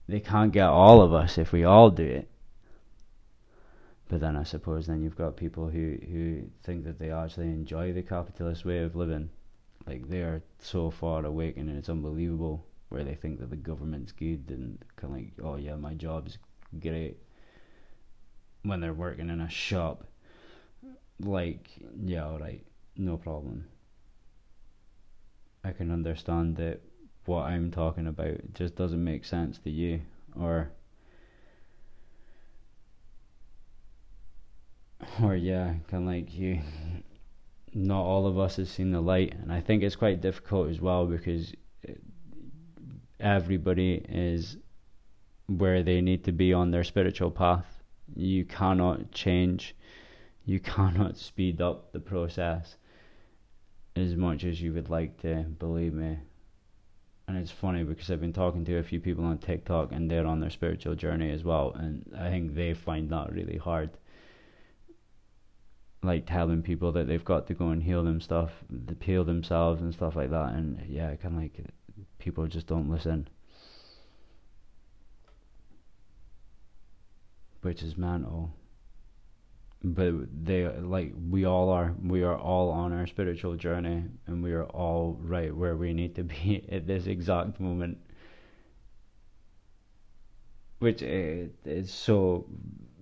they 0.09 0.21
can't 0.21 0.53
get 0.53 0.67
all 0.67 1.01
of 1.01 1.13
us 1.15 1.39
if 1.39 1.53
we 1.53 1.65
all 1.65 1.91
do 1.91 2.05
it. 2.05 2.29
But 4.09 4.21
then 4.21 4.37
I 4.37 4.43
suppose 4.43 4.89
then 4.89 5.03
you've 5.03 5.17
got 5.17 5.37
people 5.37 5.69
who, 5.69 5.97
who 6.11 6.43
think 6.65 6.85
that 6.85 6.99
they 6.99 7.13
actually 7.13 7.47
enjoy 7.47 7.93
the 7.93 8.03
capitalist 8.03 8.65
way 8.65 8.83
of 8.83 8.97
living 8.97 9.31
like 9.87 10.09
they 10.09 10.23
are 10.23 10.43
so 10.59 10.91
far 10.91 11.25
awake 11.25 11.57
and 11.57 11.71
it's 11.71 11.89
unbelievable 11.89 12.67
where 12.89 13.05
they 13.05 13.15
think 13.15 13.39
that 13.39 13.51
the 13.51 13.57
government's 13.57 14.13
good 14.13 14.45
and 14.49 14.79
kind 14.97 15.13
of 15.15 15.21
like 15.21 15.33
oh 15.43 15.57
yeah 15.57 15.77
my 15.77 15.95
job's 15.95 16.39
great 16.81 17.17
when 18.63 18.81
they're 18.81 18.93
working 18.93 19.31
in 19.31 19.41
a 19.41 19.49
shop 19.49 20.07
like 21.21 21.69
yeah 22.03 22.25
alright 22.25 22.65
no 22.97 23.17
problem 23.17 23.65
I 25.63 25.73
can 25.73 25.91
understand 25.91 26.57
that 26.57 26.81
what 27.27 27.43
I'm 27.43 27.71
talking 27.71 28.07
about 28.07 28.55
just 28.55 28.77
doesn't 28.77 29.03
make 29.03 29.25
sense 29.25 29.59
to 29.59 29.71
you 29.71 30.01
or 30.39 30.71
or 35.23 35.37
yeah 35.37 35.75
kind 35.91 36.05
of 36.05 36.09
like 36.09 36.35
you 36.35 36.61
not 37.75 38.03
all 38.03 38.27
of 38.27 38.39
us 38.39 38.57
has 38.57 38.69
seen 38.69 38.91
the 38.91 39.01
light, 39.01 39.35
and 39.35 39.53
I 39.53 39.61
think 39.61 39.83
it's 39.83 39.97
quite 39.97 40.21
difficult 40.21 40.71
as 40.71 40.81
well 40.81 41.07
because 41.07 41.53
uh, 41.89 41.93
everybody 43.19 43.95
is 44.09 44.57
where 45.47 45.83
they 45.83 46.01
need 46.01 46.25
to 46.25 46.33
be 46.33 46.53
on 46.53 46.71
their 46.71 46.85
spiritual 46.85 47.31
path. 47.31 47.80
You 48.15 48.45
cannot 48.45 49.13
change, 49.13 49.75
you 50.45 50.61
cannot 50.61 51.17
speed 51.17 51.61
up 51.61 51.93
the 51.93 52.01
process 52.01 52.77
as 53.97 54.17
much 54.17 54.45
as 54.45 54.61
you 54.61 54.73
would 54.73 54.91
like 54.91 55.21
to, 55.23 55.45
believe 55.59 55.93
me. 55.93 56.19
And 57.29 57.39
it's 57.39 57.51
funny 57.51 57.85
because 57.85 58.11
I've 58.11 58.21
been 58.21 58.33
talking 58.33 58.65
to 58.65 58.79
a 58.79 58.83
few 58.83 59.01
people 59.01 59.25
on 59.25 59.39
TikTok 59.39 59.93
and 59.93 60.11
they're 60.11 60.27
on 60.27 60.41
their 60.41 60.51
spiritual 60.51 60.95
journey 60.95 61.31
as 61.31 61.45
well, 61.45 61.73
and 61.77 62.05
I 62.19 62.29
think 62.29 62.55
they 62.55 62.75
find 62.75 63.11
that 63.11 63.33
really 63.33 63.57
hard 63.59 63.91
like 66.03 66.27
telling 66.27 66.63
people 66.63 66.93
that 66.93 67.07
they've 67.07 67.25
got 67.25 67.47
to 67.47 67.55
go 67.55 67.69
and 67.69 67.83
heal 67.83 68.03
them 68.03 68.21
stuff, 68.21 68.51
heal 69.03 69.25
themselves 69.25 69.83
and 69.83 69.93
stuff 69.93 70.17
like 70.17 70.31
that. 70.31 70.55
And 70.55 70.83
yeah, 70.89 71.15
kind 71.17 71.37
of 71.37 71.43
like 71.43 71.61
people 72.19 72.47
just 72.47 72.67
don't 72.67 72.91
listen, 72.91 73.29
which 77.63 77.83
is 77.83 77.97
mental. 77.97 78.53
But 79.83 80.15
they 80.45 80.69
like 80.69 81.15
we 81.31 81.47
all 81.47 81.71
are. 81.71 81.95
We 82.03 82.23
are 82.23 82.37
all 82.37 82.71
on 82.71 82.93
our 82.93 83.07
spiritual 83.07 83.57
journey, 83.57 84.05
and 84.27 84.43
we 84.43 84.53
are 84.53 84.67
all 84.67 85.19
right 85.23 85.55
where 85.55 85.77
we 85.77 85.95
need 85.95 86.15
to 86.17 86.25
be 86.25 86.67
at 86.73 86.87
this 86.87 87.07
exact 87.07 87.61
moment. 87.61 87.99
Which 90.81 91.03
eh, 91.03 91.07
is, 91.07 91.51
is 91.65 91.93
so 91.93 92.47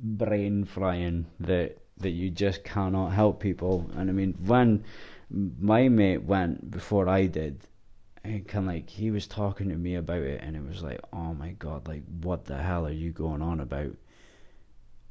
brain 0.00 0.64
frying 0.64 1.26
that 1.40 1.78
that 1.98 2.10
you 2.10 2.30
just 2.30 2.64
cannot 2.64 3.10
help 3.10 3.40
people. 3.40 3.90
And 3.96 4.08
I 4.08 4.12
mean, 4.12 4.34
when 4.44 4.84
my 5.30 5.88
mate 5.88 6.22
went 6.22 6.70
before 6.70 7.08
I 7.08 7.26
did, 7.26 7.66
and 8.24 8.46
kind 8.46 8.68
of 8.68 8.74
like 8.74 8.88
he 8.88 9.10
was 9.10 9.26
talking 9.26 9.68
to 9.68 9.76
me 9.76 9.96
about 9.96 10.22
it, 10.22 10.40
and 10.42 10.56
it 10.56 10.64
was 10.64 10.82
like, 10.82 11.00
oh 11.12 11.34
my 11.34 11.50
god, 11.52 11.88
like 11.88 12.04
what 12.22 12.44
the 12.44 12.56
hell 12.56 12.86
are 12.86 12.92
you 12.92 13.10
going 13.10 13.42
on 13.42 13.60
about? 13.60 13.96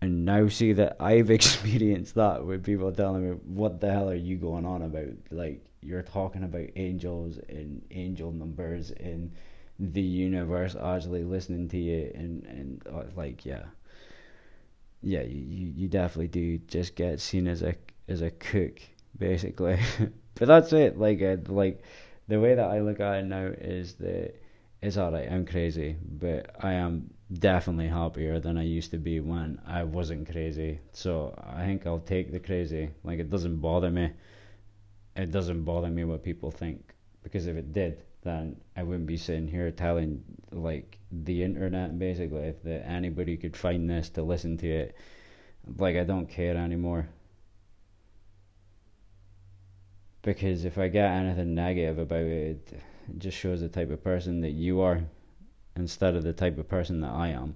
And 0.02 0.26
now 0.26 0.48
see 0.48 0.74
that 0.74 0.98
I've 1.00 1.30
experienced 1.40 2.16
that 2.16 2.46
with 2.46 2.64
people 2.64 2.92
telling 2.92 3.30
me, 3.30 3.38
what 3.46 3.80
the 3.82 3.92
hell 3.92 4.10
are 4.10 4.16
you 4.16 4.38
going 4.38 4.66
on 4.66 4.82
about? 4.84 5.14
Like 5.32 5.66
you're 5.82 6.04
talking 6.04 6.44
about 6.44 6.70
angels 6.76 7.40
and 7.50 7.82
angel 7.92 8.32
numbers 8.32 8.92
and 8.92 9.32
the 9.80 10.02
universe 10.02 10.76
actually 10.76 11.24
listening 11.24 11.70
to 11.70 11.78
you, 11.78 12.12
and 12.16 12.44
and 12.46 12.82
uh, 12.92 13.04
like 13.16 13.46
yeah 13.46 13.66
yeah, 15.02 15.22
you, 15.22 15.74
you 15.76 15.88
definitely 15.88 16.28
do 16.28 16.58
just 16.68 16.96
get 16.96 17.20
seen 17.20 17.48
as 17.48 17.62
a 17.62 17.76
as 18.08 18.22
a 18.22 18.32
cook 18.32 18.82
basically. 19.18 19.80
but 20.36 20.48
that's 20.48 20.74
it. 20.74 20.98
Like 20.98 21.22
uh, 21.22 21.38
like 21.48 21.84
the 22.28 22.40
way 22.40 22.56
that 22.56 22.70
I 22.70 22.82
look 22.82 23.00
at 23.00 23.20
it 23.20 23.26
now 23.26 23.46
is 23.46 23.94
that 23.96 24.36
it's 24.82 24.98
alright. 24.98 25.32
I'm 25.32 25.46
crazy, 25.46 25.96
but 26.04 26.56
I 26.64 26.74
am 26.74 27.10
definitely 27.32 27.88
happier 27.88 28.40
than 28.40 28.58
I 28.58 28.64
used 28.64 28.92
to 28.92 28.98
be 28.98 29.20
when 29.20 29.60
I 29.66 29.84
wasn't 29.84 30.32
crazy. 30.32 30.80
So 30.94 31.34
I 31.46 31.66
think 31.66 31.86
I'll 31.86 32.00
take 32.00 32.32
the 32.32 32.40
crazy. 32.40 32.90
Like 33.04 33.20
it 33.20 33.30
doesn't 33.30 33.58
bother 33.58 33.92
me. 33.92 34.12
It 35.16 35.32
doesn't 35.32 35.64
bother 35.64 35.90
me 35.90 36.04
what 36.04 36.24
people 36.24 36.52
think 36.52 36.94
because 37.24 37.48
if 37.48 37.58
it 37.58 37.74
did, 37.74 38.04
then 38.24 38.56
I 38.76 38.84
wouldn't 38.84 39.08
be 39.08 39.18
sitting 39.18 39.48
here 39.48 39.72
telling 39.72 40.24
like 40.52 41.00
the 41.12 41.44
internet 41.44 41.98
basically 41.98 42.44
if 42.44 42.64
the, 42.64 42.86
anybody 42.86 43.36
could 43.38 43.58
find 43.58 43.90
this 43.90 44.10
to 44.12 44.24
listen 44.24 44.58
to 44.58 44.68
it. 44.68 44.96
Like 45.78 45.98
I 45.98 46.04
don't 46.04 46.30
care 46.30 46.56
anymore. 46.56 47.10
Because 50.22 50.66
if 50.66 50.78
I 50.78 50.88
get 50.88 51.10
anything 51.12 51.56
negative 51.56 52.00
about 52.00 52.20
it, 52.20 52.74
it 52.74 52.82
just 53.18 53.38
shows 53.38 53.62
the 53.62 53.70
type 53.70 53.92
of 53.92 54.04
person 54.04 54.42
that 54.42 54.52
you 54.52 54.82
are 54.82 55.02
instead 55.78 56.16
of 56.16 56.24
the 56.24 56.34
type 56.34 56.58
of 56.58 56.68
person 56.68 57.02
that 57.02 57.12
I 57.12 57.30
am. 57.30 57.56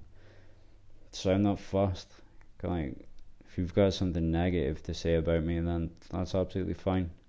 So 1.12 1.32
I'm 1.32 1.44
not 1.44 1.60
fussed. 1.60 2.14
Like, 2.64 2.96
if 3.46 3.58
you've 3.58 3.74
got 3.74 3.94
something 3.94 4.32
negative 4.32 4.82
to 4.84 4.94
say 4.94 5.16
about 5.16 5.44
me, 5.44 5.60
then 5.60 5.92
that's 6.10 6.36
absolutely 6.36 6.76
fine. 6.76 7.10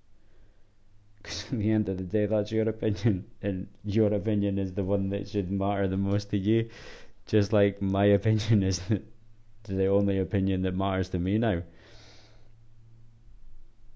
Because 1.22 1.44
at 1.52 1.58
the 1.60 1.70
end 1.70 1.88
of 1.88 1.98
the 1.98 2.04
day, 2.04 2.26
that's 2.26 2.50
your 2.50 2.68
opinion, 2.68 3.24
and 3.42 3.68
your 3.84 4.12
opinion 4.12 4.58
is 4.58 4.72
the 4.72 4.82
one 4.82 5.08
that 5.10 5.28
should 5.28 5.52
matter 5.52 5.86
the 5.86 5.96
most 5.96 6.30
to 6.30 6.38
you. 6.38 6.68
Just 7.26 7.52
like 7.52 7.80
my 7.80 8.04
opinion 8.18 8.64
is 8.64 8.80
the 9.62 9.86
only 9.86 10.18
opinion 10.18 10.62
that 10.62 10.74
matters 10.74 11.10
to 11.10 11.20
me 11.20 11.38
now 11.38 11.62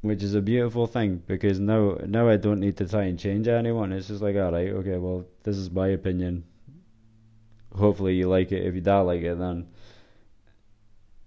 which 0.03 0.23
is 0.23 0.35
a 0.35 0.41
beautiful 0.41 0.87
thing 0.87 1.21
because 1.27 1.59
now 1.59 1.99
now 2.07 2.29
I 2.29 2.37
don't 2.37 2.61
need 2.61 2.77
to 2.77 2.87
try 2.87 3.05
and 3.05 3.19
change 3.19 3.49
anyone. 3.49 3.93
It's 3.93 4.07
just 4.07 4.23
like, 4.23 4.37
all 4.37 4.53
right, 4.53 4.69
okay, 4.69 4.99
well, 4.99 5.25
this 5.43 5.57
is 5.57 5.69
my 5.71 5.89
opinion 5.89 6.45
hopefully 7.77 8.15
you 8.15 8.29
like 8.29 8.53
it. 8.53 8.65
If 8.67 8.75
you 8.75 8.81
don't 8.81 9.07
like 9.07 9.23
it, 9.23 9.39
then 9.39 9.67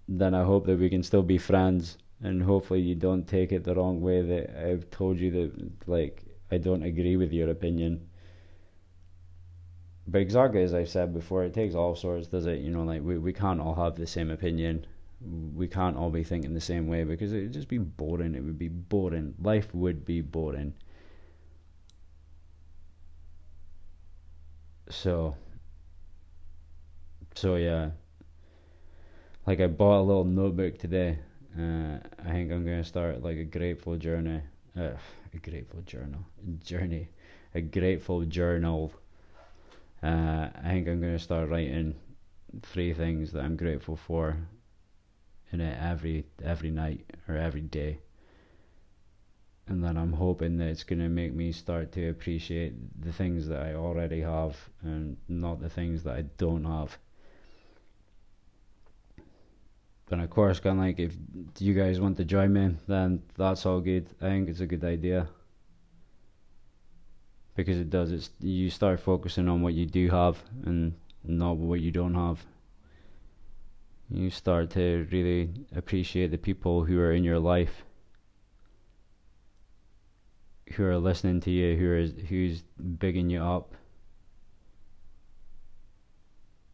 then 0.08 0.34
I 0.34 0.44
hope 0.44 0.66
that 0.66 0.78
we 0.78 0.90
can 0.90 1.02
still 1.02 1.22
be 1.22 1.38
friends, 1.38 1.96
and 2.20 2.42
hopefully 2.42 2.80
you 2.82 2.94
don't 2.94 3.26
take 3.26 3.50
it 3.50 3.64
the 3.64 3.74
wrong 3.74 4.02
way 4.02 4.20
that 4.20 4.66
I've 4.66 4.90
told 4.90 5.18
you 5.18 5.30
that 5.30 5.88
like 5.88 6.22
I 6.50 6.58
don't 6.58 6.82
agree 6.82 7.16
with 7.16 7.32
your 7.32 7.48
opinion. 7.48 8.06
But 10.06 10.20
exactly 10.20 10.62
as 10.62 10.74
I've 10.74 10.90
said 10.90 11.14
before, 11.14 11.42
it 11.42 11.54
takes 11.54 11.74
all 11.74 11.94
sorts, 11.94 12.28
does 12.28 12.44
it? 12.44 12.60
You 12.60 12.68
know, 12.70 12.84
like 12.84 13.02
we, 13.02 13.16
we 13.16 13.32
can't 13.32 13.60
all 13.62 13.76
have 13.76 13.96
the 13.96 14.06
same 14.06 14.30
opinion. 14.30 14.86
We 15.54 15.68
can't 15.68 15.96
all 15.96 16.10
be 16.10 16.22
thinking 16.22 16.52
the 16.52 16.60
same 16.60 16.86
way 16.86 17.02
because 17.04 17.32
it 17.32 17.40
would 17.40 17.52
just 17.54 17.68
be 17.68 17.78
boring. 17.78 18.34
It 18.34 18.44
would 18.44 18.58
be 18.58 18.68
boring. 18.68 19.34
Life 19.40 19.74
would 19.74 20.04
be 20.04 20.20
boring. 20.20 20.74
So 24.90 25.36
so 27.34 27.56
yeah, 27.56 27.90
like 29.46 29.60
I 29.60 29.66
bought 29.66 30.00
a 30.00 30.02
little 30.02 30.24
notebook 30.24 30.78
today. 30.78 31.18
Uh, 31.58 31.98
I 32.24 32.30
think 32.30 32.52
I'm 32.52 32.64
gonna 32.64 32.84
start 32.84 33.22
like 33.22 33.38
a 33.38 33.44
grateful 33.44 33.96
journey. 33.96 34.42
Uh, 34.76 34.90
a 35.32 35.38
grateful 35.38 35.80
journal 35.82 36.24
journey, 36.64 37.08
a 37.54 37.60
grateful 37.60 38.24
journal. 38.24 38.92
Uh, 40.02 40.48
I 40.54 40.68
think 40.70 40.88
I'm 40.88 41.00
gonna 41.00 41.18
start 41.18 41.48
writing 41.48 41.94
three 42.62 42.92
things 42.92 43.32
that 43.32 43.44
I'm 43.44 43.56
grateful 43.56 43.96
for 43.96 44.36
in 45.52 45.60
it 45.60 45.78
every 45.80 46.24
every 46.42 46.70
night 46.70 47.04
or 47.28 47.36
every 47.36 47.60
day. 47.60 47.98
And 49.66 49.84
then 49.84 49.96
I'm 49.96 50.12
hoping 50.12 50.56
that 50.58 50.68
it's 50.68 50.82
gonna 50.82 51.08
make 51.08 51.32
me 51.32 51.52
start 51.52 51.92
to 51.92 52.08
appreciate 52.08 52.74
the 53.00 53.12
things 53.12 53.46
that 53.48 53.62
I 53.62 53.74
already 53.74 54.20
have 54.20 54.56
and 54.82 55.16
not 55.28 55.60
the 55.60 55.70
things 55.70 56.02
that 56.04 56.16
I 56.16 56.22
don't 56.38 56.64
have. 56.64 56.98
And 60.10 60.20
of 60.20 60.30
course, 60.30 60.58
kind 60.58 60.78
of 60.78 60.84
like 60.84 60.98
if 60.98 61.14
you 61.58 61.72
guys 61.72 62.00
want 62.00 62.16
to 62.16 62.24
join 62.24 62.52
me, 62.52 62.74
then 62.88 63.22
that's 63.36 63.64
all 63.64 63.80
good. 63.80 64.06
I 64.20 64.26
think 64.26 64.48
it's 64.48 64.60
a 64.60 64.66
good 64.66 64.84
idea 64.84 65.28
because 67.54 67.78
it 67.78 67.90
does. 67.90 68.10
It's 68.10 68.30
you 68.40 68.70
start 68.70 68.98
focusing 68.98 69.48
on 69.48 69.62
what 69.62 69.74
you 69.74 69.86
do 69.86 70.08
have 70.10 70.42
and 70.64 70.94
not 71.22 71.56
what 71.56 71.80
you 71.80 71.92
don't 71.92 72.14
have. 72.14 72.44
You 74.10 74.30
start 74.30 74.70
to 74.70 75.06
really 75.12 75.50
appreciate 75.76 76.32
the 76.32 76.38
people 76.38 76.84
who 76.84 76.98
are 76.98 77.12
in 77.12 77.22
your 77.22 77.38
life, 77.38 77.84
who 80.72 80.84
are 80.84 80.98
listening 80.98 81.40
to 81.42 81.50
you, 81.50 81.76
who 81.76 81.94
is 81.94 82.12
who's 82.28 82.62
bigging 82.98 83.30
you 83.30 83.42
up. 83.42 83.74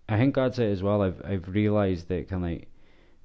I 0.09 0.17
think 0.17 0.37
that's 0.37 0.59
it 0.59 0.71
as 0.71 0.83
well. 0.83 1.03
I've 1.03 1.21
I've 1.23 1.49
realized 1.49 2.09
that 2.09 2.29
kind 2.29 2.43
of 2.45 2.51
like 2.51 2.69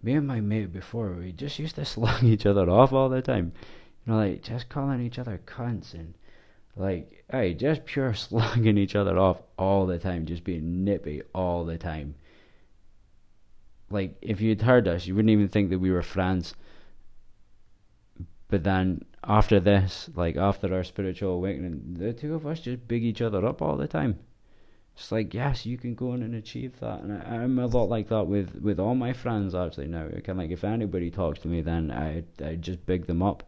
me 0.04 0.14
and 0.14 0.28
my 0.28 0.42
mate 0.42 0.74
before, 0.74 1.12
we 1.12 1.32
just 1.32 1.60
used 1.60 1.76
to 1.76 1.86
slug 1.94 2.24
each 2.24 2.46
other 2.46 2.70
off 2.70 2.94
all 2.94 3.10
the 3.10 3.22
time. 3.22 3.54
You 4.06 4.14
know, 4.14 4.20
like 4.20 4.42
just 4.44 4.70
calling 4.70 5.02
each 5.02 5.20
other 5.20 5.40
cunts 5.46 5.94
and 5.94 6.16
like, 6.76 7.24
hey, 7.32 7.54
just 7.54 7.86
pure 7.86 8.14
slugging 8.16 8.78
each 8.78 8.96
other 8.96 9.18
off 9.18 9.42
all 9.58 9.86
the 9.86 10.00
time, 10.00 10.26
just 10.26 10.44
being 10.44 10.84
nippy 10.84 11.22
all 11.34 11.66
the 11.66 11.78
time. 11.78 12.16
Like, 13.90 14.18
if 14.22 14.40
you'd 14.40 14.62
heard 14.62 14.88
us, 14.88 15.06
you 15.06 15.16
wouldn't 15.16 15.32
even 15.32 15.50
think 15.50 15.70
that 15.70 15.80
we 15.80 15.92
were 15.92 16.02
friends. 16.02 16.56
But 18.48 18.64
then 18.64 19.04
after 19.24 19.60
this, 19.60 20.10
like 20.16 20.36
after 20.36 20.74
our 20.74 20.84
spiritual 20.84 21.34
awakening, 21.34 21.96
the 21.98 22.14
two 22.14 22.34
of 22.34 22.46
us 22.46 22.60
just 22.62 22.88
big 22.88 23.04
each 23.04 23.22
other 23.22 23.46
up 23.46 23.62
all 23.62 23.78
the 23.78 23.88
time. 23.88 24.20
It's 25.02 25.12
like 25.12 25.34
yes, 25.34 25.66
you 25.66 25.80
can 25.80 25.96
go 25.96 26.12
on 26.12 26.22
and 26.22 26.36
achieve 26.36 26.80
that, 26.80 27.02
and 27.02 27.12
I, 27.12 27.44
am 27.44 27.58
a 27.58 27.66
lot 27.66 27.90
like 27.90 28.10
that 28.10 28.28
with 28.28 28.62
with 28.62 28.80
all 28.80 28.94
my 28.94 29.14
friends 29.14 29.56
actually 29.56 29.88
now. 29.88 30.08
Kind 30.24 30.38
like 30.38 30.52
if 30.52 30.64
anybody 30.64 31.10
talks 31.10 31.40
to 31.40 31.48
me, 31.48 31.62
then 31.62 31.90
I 31.90 32.24
I 32.40 32.54
just 32.54 32.86
big 32.86 33.08
them 33.08 33.24
up 33.24 33.42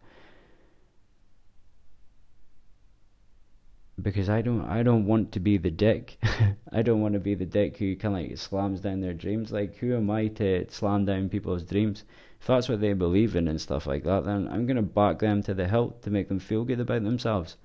because 4.02 4.28
I 4.28 4.42
don't 4.42 4.62
I 4.62 4.82
don't 4.82 5.06
want 5.06 5.30
to 5.30 5.38
be 5.40 5.56
the 5.56 5.70
dick. 5.70 6.18
I 6.72 6.82
don't 6.82 7.00
want 7.00 7.14
to 7.14 7.20
be 7.20 7.36
the 7.36 7.46
dick 7.46 7.76
who 7.76 7.94
kind 7.94 8.16
of 8.16 8.30
like 8.30 8.38
slams 8.38 8.80
down 8.80 9.00
their 9.00 9.14
dreams. 9.14 9.52
Like 9.52 9.76
who 9.76 9.94
am 9.94 10.10
I 10.10 10.26
to 10.38 10.68
slam 10.72 11.04
down 11.04 11.28
people's 11.28 11.62
dreams? 11.62 12.02
If 12.40 12.48
that's 12.48 12.68
what 12.68 12.80
they 12.80 12.94
believe 12.94 13.36
in 13.36 13.46
and 13.46 13.60
stuff 13.60 13.86
like 13.86 14.02
that, 14.02 14.24
then 14.24 14.48
I'm 14.48 14.66
gonna 14.66 14.82
back 14.82 15.20
them 15.20 15.40
to 15.44 15.54
the 15.54 15.68
hilt 15.68 16.02
to 16.02 16.10
make 16.10 16.26
them 16.26 16.40
feel 16.40 16.64
good 16.64 16.80
about 16.80 17.04
themselves. 17.04 17.56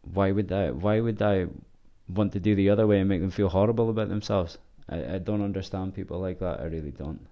Why 0.00 0.32
would 0.32 0.50
I? 0.50 0.70
Why 0.70 1.00
would 1.00 1.20
I 1.20 1.48
want 2.14 2.32
to 2.32 2.40
do 2.40 2.54
the 2.54 2.70
other 2.70 2.86
way 2.86 3.00
and 3.00 3.08
make 3.08 3.20
them 3.20 3.30
feel 3.30 3.48
horrible 3.48 3.90
about 3.90 4.08
themselves. 4.08 4.58
I, 4.88 5.14
I 5.14 5.18
don't 5.18 5.42
understand 5.42 5.94
people 5.94 6.20
like 6.20 6.38
that. 6.40 6.60
I 6.60 6.64
really 6.64 6.90
don't. 6.90 7.26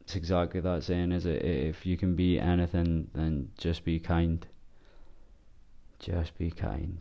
It's 0.00 0.16
exactly 0.16 0.60
that 0.60 0.84
saying, 0.84 1.12
is 1.12 1.26
it? 1.26 1.44
If 1.44 1.84
you 1.84 1.96
can 1.96 2.14
be 2.14 2.38
anything, 2.38 3.10
then 3.14 3.50
just 3.58 3.84
be 3.84 3.98
kind. 3.98 4.46
Just 5.98 6.36
be 6.38 6.50
kind. 6.50 6.98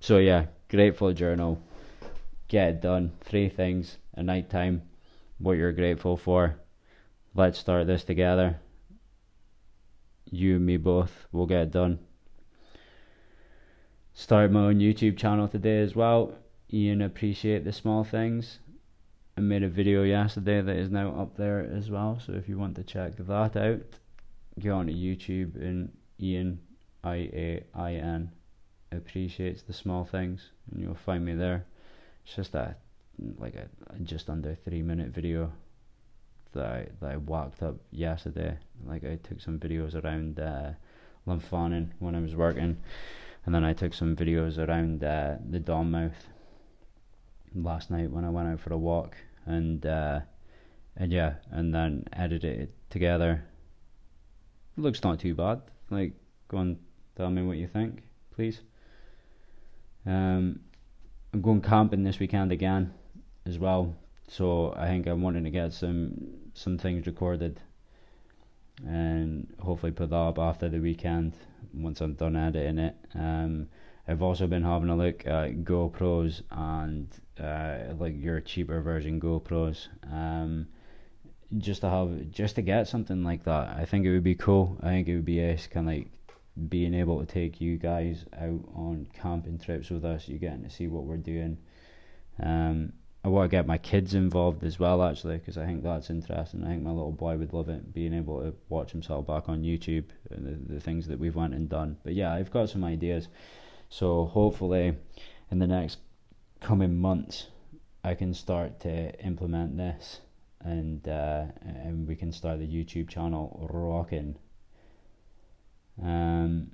So 0.00 0.18
yeah, 0.18 0.46
grateful 0.68 1.12
journal. 1.12 1.60
Get 2.48 2.68
it 2.68 2.82
done. 2.82 3.12
Three 3.22 3.48
things 3.48 3.98
a 4.14 4.22
night 4.22 4.50
time. 4.50 4.82
What 5.38 5.56
you're 5.56 5.72
grateful 5.72 6.16
for. 6.16 6.56
Let's 7.34 7.58
start 7.58 7.88
this 7.88 8.04
together. 8.04 8.60
You 10.30 10.56
and 10.56 10.66
me 10.66 10.76
both. 10.76 11.26
We'll 11.32 11.46
get 11.46 11.62
it 11.62 11.70
done 11.72 11.98
started 14.14 14.52
my 14.52 14.60
own 14.60 14.78
YouTube 14.78 15.18
channel 15.18 15.48
today 15.48 15.82
as 15.82 15.94
well. 15.94 16.34
Iain 16.72 17.02
appreciate 17.02 17.64
the 17.64 17.72
small 17.72 18.04
things. 18.04 18.60
I 19.36 19.40
made 19.40 19.64
a 19.64 19.68
video 19.68 20.04
yesterday 20.04 20.62
that 20.62 20.76
is 20.76 20.90
now 20.90 21.20
up 21.20 21.36
there 21.36 21.68
as 21.76 21.90
well. 21.90 22.20
So 22.24 22.32
if 22.32 22.48
you 22.48 22.56
want 22.56 22.76
to 22.76 22.84
check 22.84 23.16
that 23.16 23.56
out, 23.56 23.80
go 24.60 24.76
on 24.76 24.86
to 24.86 24.92
YouTube 24.92 25.56
and 25.56 25.92
Iain 26.22 26.60
I 27.02 27.16
A 27.16 27.64
I 27.74 27.94
N 27.94 28.30
appreciates 28.92 29.62
the 29.62 29.72
small 29.72 30.04
things, 30.04 30.50
and 30.70 30.80
you'll 30.80 30.94
find 30.94 31.24
me 31.24 31.34
there. 31.34 31.66
It's 32.24 32.36
just 32.36 32.54
a 32.54 32.76
like 33.38 33.56
a, 33.56 33.68
just 34.04 34.30
under 34.30 34.54
three 34.54 34.82
minute 34.82 35.08
video 35.08 35.52
that 36.52 36.64
I 36.64 36.86
that 37.00 37.10
I 37.10 37.16
walked 37.16 37.62
up 37.62 37.74
yesterday. 37.90 38.56
Like 38.86 39.04
I 39.04 39.16
took 39.16 39.40
some 39.40 39.58
videos 39.58 40.00
around 40.02 40.38
uh, 40.38 40.70
when 41.24 42.14
I 42.14 42.20
was 42.20 42.36
working 42.36 42.76
and 43.46 43.54
then 43.54 43.64
I 43.64 43.72
took 43.72 43.94
some 43.94 44.16
videos 44.16 44.58
around 44.58 45.04
uh, 45.04 45.36
the 45.48 45.60
Donmouth 45.60 46.28
last 47.54 47.90
night 47.90 48.10
when 48.10 48.24
I 48.24 48.30
went 48.30 48.48
out 48.48 48.60
for 48.60 48.72
a 48.72 48.78
walk, 48.78 49.16
and 49.46 49.84
uh, 49.84 50.20
and 50.96 51.12
yeah, 51.12 51.34
and 51.50 51.74
then 51.74 52.04
edited 52.12 52.60
it 52.60 52.74
together. 52.90 53.44
It 54.76 54.80
looks 54.80 55.02
not 55.02 55.20
too 55.20 55.34
bad. 55.34 55.62
Like, 55.90 56.14
go 56.48 56.58
and 56.58 56.78
tell 57.16 57.30
me 57.30 57.42
what 57.42 57.58
you 57.58 57.66
think, 57.66 58.02
please. 58.34 58.60
Um, 60.06 60.60
I'm 61.32 61.42
going 61.42 61.60
camping 61.60 62.04
this 62.04 62.18
weekend 62.18 62.52
again, 62.52 62.92
as 63.46 63.58
well. 63.58 63.94
So 64.28 64.74
I 64.76 64.86
think 64.86 65.06
I'm 65.06 65.22
wanting 65.22 65.44
to 65.44 65.50
get 65.50 65.72
some 65.72 66.14
some 66.54 66.78
things 66.78 67.06
recorded, 67.06 67.60
and 68.86 69.52
hopefully 69.60 69.92
put 69.92 70.10
that 70.10 70.16
up 70.16 70.38
after 70.38 70.68
the 70.68 70.78
weekend 70.78 71.34
once 71.74 72.00
I'm 72.00 72.14
done 72.14 72.36
editing 72.36 72.78
it. 72.78 72.96
Um, 73.14 73.68
I've 74.06 74.22
also 74.22 74.46
been 74.46 74.62
having 74.62 74.90
a 74.90 74.96
look 74.96 75.26
at 75.26 75.64
GoPros 75.64 76.42
and 76.50 77.08
uh, 77.40 77.94
like 77.98 78.14
your 78.20 78.40
cheaper 78.40 78.80
version 78.82 79.20
GoPros. 79.20 79.88
Um, 80.10 80.68
just 81.58 81.82
to 81.82 81.90
have 81.90 82.30
just 82.30 82.56
to 82.56 82.62
get 82.62 82.88
something 82.88 83.22
like 83.22 83.44
that. 83.44 83.76
I 83.76 83.84
think 83.84 84.06
it 84.06 84.12
would 84.12 84.24
be 84.24 84.34
cool. 84.34 84.78
I 84.82 84.88
think 84.88 85.08
it 85.08 85.14
would 85.14 85.24
be 85.24 85.40
ace 85.40 85.66
kind 85.66 85.88
of 85.88 85.94
like 85.94 86.08
being 86.68 86.94
able 86.94 87.20
to 87.20 87.26
take 87.26 87.60
you 87.60 87.76
guys 87.76 88.24
out 88.34 88.60
on 88.74 89.06
camping 89.12 89.58
trips 89.58 89.90
with 89.90 90.04
us. 90.04 90.28
You're 90.28 90.38
getting 90.38 90.64
to 90.64 90.70
see 90.70 90.88
what 90.88 91.04
we're 91.04 91.16
doing. 91.16 91.58
Um, 92.42 92.92
I 93.24 93.28
want 93.28 93.50
to 93.50 93.56
get 93.56 93.66
my 93.66 93.78
kids 93.78 94.12
involved 94.12 94.62
as 94.64 94.78
well, 94.78 95.02
actually, 95.02 95.38
because 95.38 95.56
I 95.56 95.64
think 95.64 95.82
that's 95.82 96.10
interesting. 96.10 96.62
I 96.62 96.68
think 96.68 96.82
my 96.82 96.90
little 96.90 97.10
boy 97.10 97.38
would 97.38 97.54
love 97.54 97.70
it, 97.70 97.94
being 97.94 98.12
able 98.12 98.42
to 98.42 98.54
watch 98.68 98.92
himself 98.92 99.26
back 99.26 99.48
on 99.48 99.62
YouTube 99.62 100.04
and 100.30 100.44
the, 100.44 100.74
the 100.74 100.80
things 100.80 101.06
that 101.06 101.18
we've 101.18 101.34
went 101.34 101.54
and 101.54 101.66
done. 101.66 101.96
But 102.04 102.12
yeah, 102.12 102.34
I've 102.34 102.50
got 102.50 102.68
some 102.68 102.84
ideas. 102.84 103.28
So 103.88 104.26
hopefully, 104.26 104.96
in 105.50 105.58
the 105.58 105.66
next 105.66 106.00
coming 106.60 106.98
months, 106.98 107.46
I 108.04 108.14
can 108.14 108.34
start 108.34 108.80
to 108.80 109.18
implement 109.24 109.78
this, 109.78 110.20
and 110.60 111.08
uh, 111.08 111.46
and 111.62 112.06
we 112.06 112.16
can 112.16 112.30
start 112.30 112.58
the 112.58 112.66
YouTube 112.66 113.08
channel 113.08 113.66
rocking. 113.72 114.36
Um. 116.02 116.72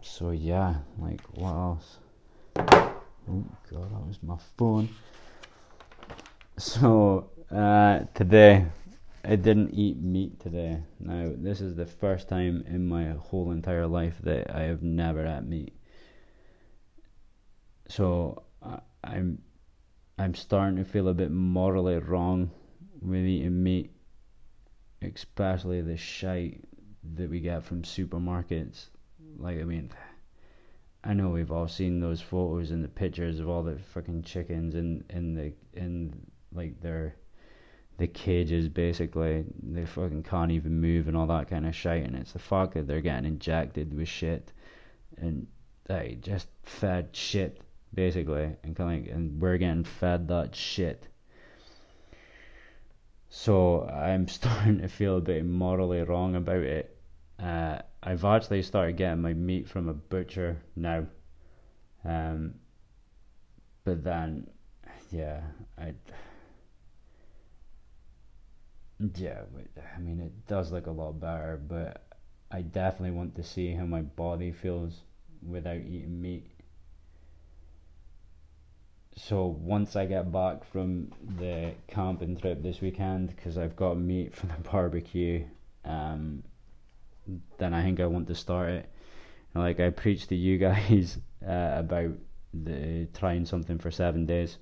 So 0.00 0.30
yeah, 0.30 0.76
like 0.98 1.20
what 1.34 1.52
else? 1.52 1.98
Oh 3.28 3.44
god, 3.70 3.90
that 3.92 4.06
was 4.06 4.22
my 4.22 4.36
phone. 4.56 4.88
So 6.58 7.30
uh, 7.52 8.00
today, 8.14 8.66
I 9.24 9.34
didn't 9.34 9.72
eat 9.74 10.00
meat 10.00 10.38
today. 10.38 10.80
Now 11.00 11.32
this 11.36 11.60
is 11.60 11.74
the 11.74 11.86
first 11.86 12.28
time 12.28 12.62
in 12.68 12.86
my 12.86 13.08
whole 13.10 13.50
entire 13.50 13.86
life 13.86 14.14
that 14.22 14.54
I 14.54 14.62
have 14.62 14.82
never 14.82 15.26
had 15.26 15.48
meat. 15.48 15.74
So 17.88 18.44
I, 18.62 18.78
I'm, 19.02 19.42
I'm 20.18 20.34
starting 20.34 20.76
to 20.76 20.84
feel 20.84 21.08
a 21.08 21.14
bit 21.14 21.32
morally 21.32 21.98
wrong 21.98 22.52
with 23.02 23.24
eating 23.24 23.60
meat, 23.60 23.90
especially 25.02 25.80
the 25.82 25.96
shite 25.96 26.62
that 27.14 27.28
we 27.28 27.40
get 27.40 27.64
from 27.64 27.82
supermarkets. 27.82 28.86
Like 29.36 29.60
I 29.60 29.64
mean 29.64 29.90
I 31.06 31.12
know 31.12 31.28
we've 31.28 31.52
all 31.52 31.68
seen 31.68 32.00
those 32.00 32.20
photos 32.20 32.72
and 32.72 32.82
the 32.82 32.88
pictures 32.88 33.38
of 33.38 33.48
all 33.48 33.62
the 33.62 33.78
fucking 33.78 34.24
chickens 34.24 34.74
in 34.74 35.04
in 35.08 35.34
the 35.34 35.52
in 35.72 36.12
like 36.52 36.80
their 36.80 37.14
the 37.98 38.08
cages 38.08 38.68
basically. 38.68 39.44
They 39.62 39.86
fucking 39.86 40.24
can't 40.24 40.50
even 40.50 40.80
move 40.80 41.06
and 41.06 41.16
all 41.16 41.28
that 41.28 41.48
kind 41.48 41.64
of 41.64 41.76
shit 41.76 42.04
and 42.04 42.16
it's 42.16 42.32
the 42.32 42.40
fact 42.40 42.74
that 42.74 42.88
they're 42.88 43.00
getting 43.00 43.24
injected 43.24 43.94
with 43.96 44.08
shit 44.08 44.52
and 45.16 45.46
they 45.84 46.18
just 46.20 46.48
fed 46.64 47.14
shit 47.14 47.60
basically 47.94 48.56
and 48.64 48.76
like, 48.76 49.06
and 49.06 49.40
we're 49.40 49.58
getting 49.58 49.84
fed 49.84 50.26
that 50.28 50.56
shit. 50.56 51.06
So 53.28 53.84
I'm 53.86 54.26
starting 54.38 54.80
to 54.80 54.88
feel 54.88 55.18
a 55.18 55.20
bit 55.20 55.46
morally 55.46 56.02
wrong 56.02 56.34
about 56.34 56.64
it 56.64 56.95
uh, 57.38 57.78
I've 58.02 58.24
actually 58.24 58.62
started 58.62 58.96
getting 58.96 59.22
my 59.22 59.34
meat 59.34 59.68
from 59.68 59.88
a 59.88 59.94
butcher 59.94 60.56
now. 60.74 61.06
Um, 62.04 62.54
but 63.84 64.02
then, 64.02 64.48
yeah, 65.10 65.40
I. 65.78 65.94
Yeah, 69.14 69.42
I 69.94 70.00
mean, 70.00 70.20
it 70.20 70.46
does 70.46 70.72
look 70.72 70.86
a 70.86 70.90
lot 70.90 71.20
better, 71.20 71.60
but 71.68 72.06
I 72.50 72.62
definitely 72.62 73.10
want 73.10 73.34
to 73.36 73.42
see 73.42 73.74
how 73.74 73.84
my 73.84 74.00
body 74.00 74.52
feels 74.52 75.02
without 75.46 75.76
eating 75.76 76.20
meat. 76.20 76.50
So 79.16 79.46
once 79.46 79.96
I 79.96 80.06
get 80.06 80.30
back 80.30 80.64
from 80.64 81.10
the 81.38 81.72
camping 81.88 82.36
trip 82.36 82.62
this 82.62 82.80
weekend, 82.80 83.34
because 83.34 83.58
I've 83.58 83.76
got 83.76 83.98
meat 83.98 84.34
from 84.36 84.50
the 84.50 84.70
barbecue, 84.70 85.44
um, 85.84 86.42
then 87.58 87.74
I 87.74 87.82
think 87.82 88.00
I 88.00 88.06
want 88.06 88.26
to 88.28 88.34
start 88.34 88.70
it. 88.70 88.90
Like 89.54 89.80
I 89.80 89.90
preached 89.90 90.28
to 90.30 90.36
you 90.36 90.58
guys 90.68 91.18
uh, 91.46 91.72
about 91.74 92.12
the 92.52 93.06
trying 93.14 93.46
something 93.46 93.78
for 93.78 93.90
seven 93.90 94.26
days. 94.26 94.58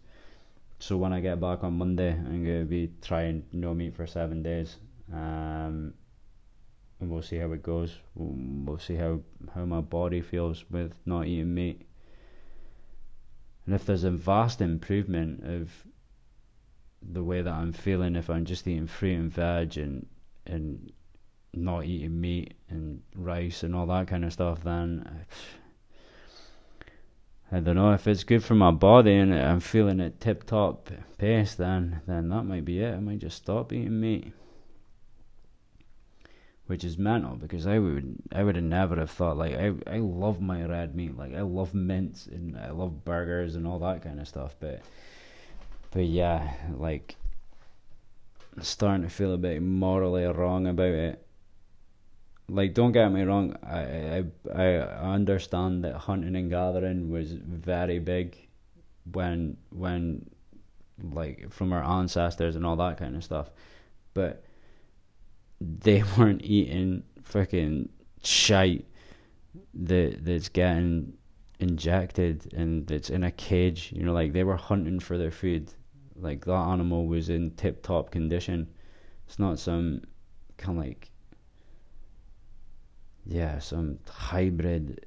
So 0.78 0.96
when 0.96 1.12
I 1.12 1.20
get 1.20 1.40
back 1.40 1.64
on 1.64 1.78
Monday, 1.78 2.12
I'm 2.12 2.44
gonna 2.44 2.64
be 2.64 2.90
trying 3.00 3.44
no 3.52 3.74
meat 3.74 3.94
for 3.94 4.06
seven 4.06 4.42
days, 4.42 4.76
um, 5.12 5.94
and 7.00 7.10
we'll 7.10 7.22
see 7.22 7.36
how 7.38 7.52
it 7.52 7.62
goes. 7.62 7.96
We'll 8.14 8.78
see 8.78 8.96
how 8.96 9.20
how 9.54 9.64
my 9.64 9.80
body 9.80 10.20
feels 10.20 10.64
with 10.70 10.92
not 11.06 11.26
eating 11.26 11.54
meat. 11.54 11.82
And 13.66 13.74
if 13.74 13.86
there's 13.86 14.04
a 14.04 14.10
vast 14.10 14.60
improvement 14.60 15.44
of 15.44 15.70
the 17.12 17.22
way 17.22 17.42
that 17.42 17.52
I'm 17.52 17.72
feeling 17.72 18.16
if 18.16 18.30
I'm 18.30 18.44
just 18.44 18.66
eating 18.66 18.86
fruit 18.86 19.18
and 19.18 19.32
veg 19.32 19.76
and 19.76 20.06
and 20.46 20.92
not 21.56 21.84
eating 21.84 22.20
meat 22.20 22.54
and 22.68 23.02
rice 23.14 23.62
and 23.62 23.74
all 23.74 23.86
that 23.86 24.08
kind 24.08 24.24
of 24.24 24.32
stuff, 24.32 24.62
then 24.62 25.24
uh, 27.50 27.56
I 27.56 27.60
don't 27.60 27.76
know 27.76 27.92
if 27.92 28.06
it's 28.06 28.24
good 28.24 28.42
for 28.42 28.54
my 28.54 28.70
body 28.70 29.14
and 29.14 29.34
I'm 29.34 29.60
feeling 29.60 30.00
it 30.00 30.20
tip 30.20 30.44
top 30.44 30.90
pace. 31.18 31.54
Then 31.54 32.00
then 32.06 32.28
that 32.30 32.44
might 32.44 32.64
be 32.64 32.80
it. 32.80 32.94
I 32.94 33.00
might 33.00 33.18
just 33.18 33.36
stop 33.36 33.72
eating 33.72 34.00
meat, 34.00 34.32
which 36.66 36.84
is 36.84 36.98
mental 36.98 37.36
because 37.36 37.66
I 37.66 37.78
would 37.78 38.16
I 38.32 38.42
would 38.42 38.56
have 38.56 38.64
never 38.64 38.96
have 38.96 39.10
thought 39.10 39.36
like 39.36 39.54
I 39.54 39.72
I 39.86 39.98
love 39.98 40.40
my 40.40 40.64
red 40.64 40.94
meat 40.94 41.16
like 41.16 41.34
I 41.34 41.42
love 41.42 41.74
mince 41.74 42.26
and 42.26 42.56
I 42.56 42.70
love 42.70 43.04
burgers 43.04 43.54
and 43.54 43.66
all 43.66 43.78
that 43.80 44.02
kind 44.02 44.20
of 44.20 44.28
stuff, 44.28 44.56
but 44.60 44.82
but 45.90 46.04
yeah 46.06 46.54
like. 46.76 47.16
starting 48.62 49.02
to 49.02 49.10
feel 49.10 49.34
a 49.34 49.36
bit 49.36 49.60
morally 49.60 50.24
wrong 50.24 50.68
about 50.68 50.86
it 50.86 51.26
like 52.48 52.74
don't 52.74 52.92
get 52.92 53.10
me 53.10 53.22
wrong 53.22 53.56
I, 53.66 54.24
I 54.54 54.76
i 54.76 55.12
understand 55.14 55.84
that 55.84 55.96
hunting 55.96 56.36
and 56.36 56.50
gathering 56.50 57.10
was 57.10 57.32
very 57.32 57.98
big 57.98 58.36
when 59.12 59.56
when 59.70 60.28
like 61.12 61.50
from 61.50 61.72
our 61.72 61.82
ancestors 61.82 62.54
and 62.56 62.66
all 62.66 62.76
that 62.76 62.98
kind 62.98 63.16
of 63.16 63.24
stuff 63.24 63.50
but 64.12 64.44
they 65.60 66.02
weren't 66.18 66.42
eating 66.44 67.02
freaking 67.22 67.88
shite 68.22 68.84
that 69.74 70.24
that's 70.24 70.48
getting 70.48 71.14
injected 71.60 72.52
and 72.54 72.90
it's 72.90 73.10
in 73.10 73.24
a 73.24 73.30
cage 73.30 73.92
you 73.94 74.02
know 74.02 74.12
like 74.12 74.32
they 74.32 74.44
were 74.44 74.56
hunting 74.56 75.00
for 75.00 75.18
their 75.18 75.30
food. 75.30 75.72
Like 76.16 76.44
that 76.44 76.52
animal 76.52 77.06
was 77.06 77.28
in 77.28 77.50
tip 77.52 77.82
top 77.82 78.10
condition. 78.10 78.68
It's 79.26 79.38
not 79.38 79.58
some 79.58 80.02
kind 80.58 80.78
of 80.78 80.84
like 80.84 81.10
yeah, 83.26 83.58
some 83.58 83.98
hybrid 84.08 85.06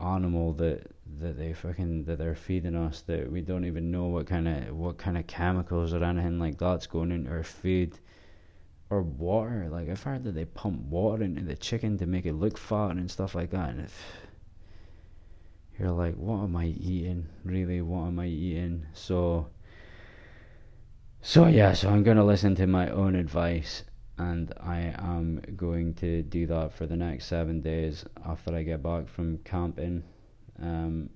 animal 0.00 0.52
that 0.54 0.90
that 1.18 1.36
they 1.38 1.52
fucking 1.52 2.04
that 2.04 2.18
they're 2.18 2.34
feeding 2.34 2.76
us 2.76 3.00
that 3.02 3.30
we 3.30 3.40
don't 3.40 3.64
even 3.64 3.90
know 3.90 4.06
what 4.06 4.26
kind 4.26 4.46
of 4.46 4.76
what 4.76 4.98
kind 4.98 5.16
of 5.18 5.26
chemicals 5.26 5.92
or 5.92 6.04
anything 6.04 6.38
like 6.38 6.58
that's 6.58 6.86
going 6.86 7.10
into 7.10 7.30
our 7.30 7.42
food 7.42 7.98
or 8.90 9.02
water. 9.02 9.68
Like 9.70 9.88
I've 9.88 10.02
heard 10.02 10.24
that 10.24 10.34
they 10.34 10.44
pump 10.44 10.80
water 10.82 11.24
into 11.24 11.42
the 11.42 11.56
chicken 11.56 11.98
to 11.98 12.06
make 12.06 12.26
it 12.26 12.34
look 12.34 12.56
fat 12.56 12.92
and 12.92 13.10
stuff 13.10 13.34
like 13.34 13.50
that. 13.50 13.70
And 13.70 13.80
if 13.80 14.02
you're 15.78 15.90
like, 15.90 16.14
what 16.14 16.44
am 16.44 16.56
I 16.56 16.66
eating? 16.66 17.26
Really, 17.44 17.80
what 17.80 18.06
am 18.06 18.18
I 18.18 18.26
eating? 18.26 18.86
So, 18.94 19.48
so 21.20 21.46
yeah. 21.46 21.72
So 21.74 21.90
I'm 21.90 22.02
gonna 22.02 22.24
listen 22.24 22.54
to 22.56 22.66
my 22.66 22.88
own 22.90 23.14
advice 23.14 23.84
and 24.18 24.52
I 24.60 24.94
am 24.98 25.40
going 25.56 25.94
to 25.94 26.22
do 26.22 26.46
that 26.48 26.72
for 26.72 26.86
the 26.86 26.96
next 26.96 27.26
seven 27.26 27.60
days 27.60 28.04
after 28.26 28.54
I 28.54 28.64
get 28.64 28.82
back 28.82 29.08
from 29.08 29.38
camping. 29.44 30.02
Um, 30.60 31.10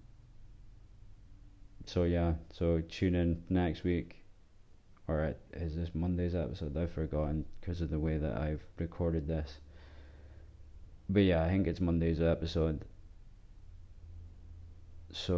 so 1.84 2.04
yeah, 2.04 2.34
so 2.52 2.80
tune 2.88 3.16
in 3.16 3.42
next 3.48 3.82
week, 3.82 4.24
or 5.08 5.34
is 5.52 5.74
this 5.74 5.90
Monday's 5.94 6.36
episode? 6.36 6.76
I've 6.76 6.92
forgotten 6.92 7.44
because 7.60 7.80
of 7.80 7.90
the 7.90 7.98
way 7.98 8.18
that 8.18 8.36
I've 8.36 8.64
recorded 8.78 9.26
this. 9.26 9.58
But 11.08 11.24
yeah, 11.24 11.42
I 11.42 11.48
think 11.48 11.66
it's 11.66 11.80
Monday's 11.80 12.22
episode. 12.22 12.84
So 15.12 15.32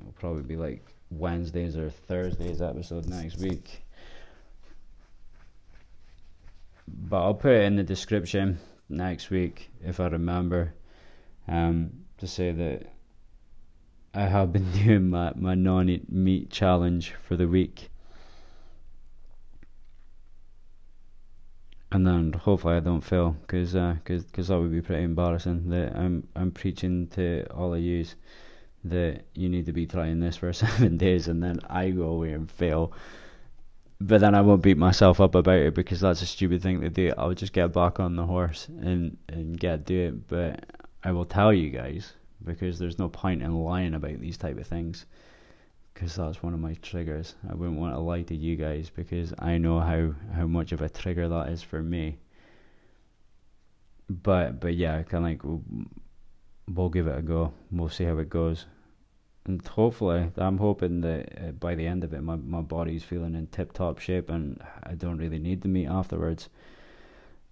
it'll 0.00 0.14
probably 0.18 0.44
be 0.44 0.56
like 0.56 0.82
Wednesdays 1.10 1.76
or 1.76 1.90
Thursdays 1.90 2.62
episode 2.62 3.06
next 3.06 3.38
week 3.38 3.85
but 6.88 7.22
I'll 7.22 7.34
put 7.34 7.52
it 7.52 7.64
in 7.64 7.76
the 7.76 7.82
description 7.82 8.58
next 8.88 9.30
week 9.30 9.70
if 9.84 10.00
I 10.00 10.06
remember 10.08 10.74
um, 11.48 11.90
to 12.18 12.26
say 12.26 12.52
that 12.52 12.86
I 14.14 14.22
have 14.22 14.52
been 14.52 14.70
doing 14.84 15.10
my, 15.10 15.32
my 15.34 15.54
non 15.54 16.00
meat 16.08 16.50
challenge 16.50 17.14
for 17.26 17.36
the 17.36 17.48
week. 17.48 17.90
and 21.92 22.06
then 22.06 22.32
hopefully 22.32 22.74
I 22.74 22.80
don't 22.80 23.00
fail, 23.00 23.30
because 23.30 23.76
uh, 23.76 23.96
cause, 24.04 24.24
cause 24.32 24.48
that 24.48 24.58
would 24.58 24.72
be 24.72 24.82
pretty 24.82 25.04
embarrassing. 25.04 25.68
That 25.70 25.96
I'm 25.96 26.26
I'm 26.34 26.50
preaching 26.50 27.06
to 27.08 27.46
all 27.54 27.74
of 27.74 27.80
yous 27.80 28.16
that 28.84 29.24
you 29.34 29.48
need 29.48 29.66
to 29.66 29.72
be 29.72 29.86
trying 29.86 30.20
this 30.20 30.36
for 30.36 30.52
seven 30.64 30.98
days, 30.98 31.28
and 31.28 31.42
then 31.42 31.60
I 31.68 31.90
go 31.90 32.08
away 32.08 32.32
and 32.32 32.50
fail. 32.50 32.92
But 34.00 34.20
then 34.20 34.34
I 34.34 34.42
won't 34.42 34.62
beat 34.62 34.76
myself 34.76 35.20
up 35.20 35.34
about 35.34 35.58
it 35.58 35.74
because 35.74 36.00
that's 36.00 36.20
a 36.22 36.26
stupid 36.26 36.62
thing 36.62 36.82
to 36.82 36.90
do. 36.90 37.12
I'll 37.16 37.32
just 37.32 37.54
get 37.54 37.72
back 37.72 37.98
on 37.98 38.16
the 38.16 38.26
horse 38.26 38.68
and 38.68 39.16
and 39.28 39.58
get 39.58 39.86
do 39.86 39.98
it. 40.08 40.28
But 40.28 40.64
I 41.02 41.12
will 41.12 41.24
tell 41.24 41.52
you 41.52 41.70
guys 41.70 42.12
because 42.44 42.78
there's 42.78 42.98
no 42.98 43.08
point 43.08 43.42
in 43.42 43.54
lying 43.54 43.94
about 43.94 44.20
these 44.20 44.36
type 44.36 44.58
of 44.58 44.66
things 44.66 45.06
because 45.96 46.14
that's 46.14 46.42
one 46.42 46.52
of 46.52 46.60
my 46.60 46.74
triggers. 46.82 47.34
I 47.48 47.54
wouldn't 47.54 47.78
want 47.78 47.94
to 47.94 48.00
lie 48.00 48.22
to 48.22 48.36
you 48.36 48.56
guys 48.56 48.90
because 48.94 49.32
I 49.38 49.56
know 49.56 49.80
how 49.80 50.12
how 50.34 50.46
much 50.46 50.72
of 50.72 50.82
a 50.82 50.90
trigger 50.90 51.28
that 51.28 51.48
is 51.48 51.62
for 51.62 51.82
me. 51.82 52.18
But 54.10 54.60
but 54.60 54.74
yeah, 54.74 55.02
kind 55.04 55.24
of 55.24 55.30
like 55.30 55.44
we'll, 55.44 55.62
we'll 56.68 56.90
give 56.90 57.06
it 57.06 57.18
a 57.18 57.22
go. 57.22 57.54
We'll 57.70 57.88
see 57.88 58.04
how 58.04 58.18
it 58.18 58.28
goes, 58.28 58.66
and 59.46 59.66
hopefully, 59.66 60.30
I'm 60.36 60.58
hoping 60.58 61.00
that 61.02 61.32
uh, 61.40 61.52
by 61.52 61.74
the 61.74 61.86
end 61.86 62.04
of 62.04 62.12
it, 62.12 62.22
my 62.22 62.36
my 62.36 62.60
body's 62.60 63.04
feeling 63.04 63.34
in 63.34 63.46
tip 63.48 63.72
top 63.72 63.98
shape, 63.98 64.30
and 64.30 64.62
I 64.82 64.94
don't 64.94 65.18
really 65.18 65.38
need 65.38 65.62
the 65.62 65.68
meat 65.68 65.86
afterwards. 65.86 66.48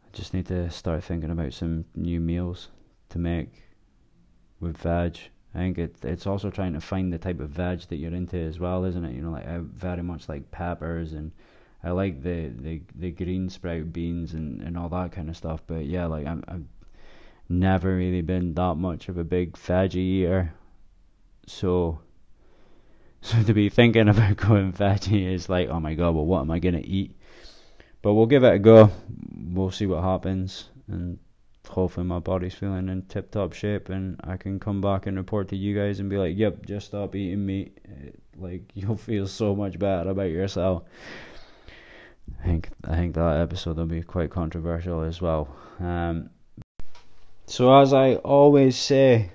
I 0.04 0.16
just 0.16 0.35
need 0.35 0.46
to 0.46 0.70
start 0.70 1.04
thinking 1.04 1.30
about 1.30 1.52
some 1.52 1.85
new 1.94 2.20
meals 2.20 2.68
to 3.11 3.18
make 3.18 3.62
with 4.61 4.78
veg 4.78 5.18
I 5.54 5.59
think 5.59 5.78
it, 5.78 5.96
it's 6.02 6.26
also 6.26 6.50
trying 6.50 6.72
to 6.72 6.80
find 6.80 7.12
the 7.12 7.18
type 7.18 7.38
of 7.38 7.50
veg 7.50 7.83
that 7.83 7.96
you're 7.96 8.14
into 8.14 8.37
as 8.37 8.59
well, 8.59 8.85
isn't 8.85 9.04
it? 9.04 9.14
You 9.14 9.22
know, 9.22 9.30
like 9.30 9.46
I 9.46 9.59
very 9.62 10.02
much 10.02 10.28
like 10.28 10.50
peppers 10.50 11.12
and 11.12 11.30
I 11.85 11.90
like 11.92 12.22
the, 12.22 12.48
the, 12.48 12.83
the 12.96 13.12
green 13.12 13.48
sprout 13.48 13.92
beans 13.92 14.35
and, 14.35 14.61
and 14.62 14.76
all 14.76 14.88
that 14.88 15.12
kind 15.12 15.28
of 15.28 15.37
stuff. 15.37 15.62
But 15.66 15.85
yeah, 15.85 16.07
like 16.07 16.26
I'm, 16.26 16.42
I've 16.48 16.64
never 17.48 17.94
really 17.94 18.22
been 18.22 18.54
that 18.54 18.74
much 18.74 19.09
of 19.09 19.16
a 19.16 19.22
big 19.22 19.52
veggie 19.52 19.96
eater. 19.96 20.54
So, 21.46 22.00
so 23.20 23.42
to 23.42 23.54
be 23.54 23.68
thinking 23.68 24.09
about 24.09 24.37
going 24.37 24.72
veggie 24.72 25.33
is 25.33 25.48
like, 25.48 25.68
oh 25.68 25.80
my 25.80 25.94
god, 25.94 26.14
well, 26.14 26.26
what 26.26 26.40
am 26.40 26.50
I 26.50 26.59
gonna 26.59 26.83
eat? 26.83 27.16
But 28.02 28.14
we'll 28.14 28.26
give 28.26 28.44
it 28.44 28.54
a 28.54 28.59
go. 28.59 28.90
We'll 29.35 29.70
see 29.70 29.87
what 29.87 30.02
happens, 30.02 30.68
and 30.88 31.18
hopefully 31.68 32.07
my 32.07 32.18
body's 32.18 32.54
feeling 32.54 32.88
in 32.88 33.02
tip 33.02 33.30
top 33.30 33.52
shape 33.52 33.88
and 33.88 34.20
I 34.22 34.37
can 34.37 34.61
come 34.61 34.80
back 34.80 35.07
and 35.07 35.16
report 35.16 35.48
to 35.48 35.57
you 35.57 35.74
guys 35.76 36.00
and 36.00 36.11
be 36.11 36.16
like, 36.16 36.37
yep, 36.37 36.64
just 36.66 36.87
stop 36.87 37.14
eating 37.14 37.44
meat. 37.44 37.78
Like 38.37 38.62
you'll 38.74 38.96
feel 38.96 39.26
so 39.26 39.54
much 39.54 39.78
better 39.78 40.11
about 40.11 40.30
yourself. 40.30 40.85
I 42.40 42.46
think 42.46 42.70
I 42.85 42.96
think 42.96 43.14
that 43.14 43.40
episode 43.40 43.76
will 43.76 43.87
be 43.87 44.02
quite 44.02 44.30
controversial 44.30 45.02
as 45.02 45.20
well. 45.20 45.54
Um, 45.78 46.30
so 47.46 47.78
as 47.78 47.92
I 47.92 48.14
always 48.16 48.76
say, 48.76 49.30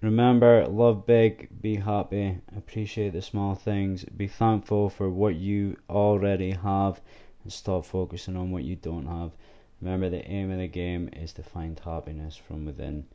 remember 0.00 0.66
love 0.66 1.06
big, 1.06 1.48
be 1.60 1.76
happy, 1.76 2.38
appreciate 2.56 3.12
the 3.12 3.22
small 3.22 3.54
things, 3.54 4.04
be 4.04 4.26
thankful 4.26 4.90
for 4.90 5.10
what 5.10 5.34
you 5.34 5.76
already 5.90 6.52
have, 6.52 7.00
and 7.42 7.52
stop 7.52 7.84
focusing 7.84 8.36
on 8.36 8.50
what 8.50 8.64
you 8.64 8.76
don't 8.76 9.06
have. 9.06 9.32
Remember, 9.80 10.08
the 10.10 10.28
aim 10.28 10.50
of 10.50 10.58
the 10.58 10.68
game 10.68 11.08
is 11.12 11.32
to 11.34 11.42
find 11.42 11.78
happiness 11.78 12.36
from 12.36 12.64
within. 12.64 13.06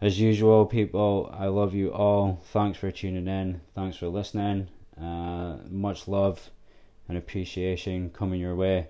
As 0.00 0.18
usual, 0.18 0.64
people, 0.64 1.28
I 1.36 1.46
love 1.46 1.74
you 1.74 1.92
all. 1.92 2.40
Thanks 2.52 2.78
for 2.78 2.90
tuning 2.90 3.26
in. 3.26 3.60
Thanks 3.74 3.96
for 3.96 4.06
listening. 4.08 4.68
Uh, 5.00 5.56
much 5.68 6.08
love 6.08 6.50
and 7.08 7.18
appreciation 7.18 8.10
coming 8.10 8.40
your 8.40 8.54
way. 8.54 8.88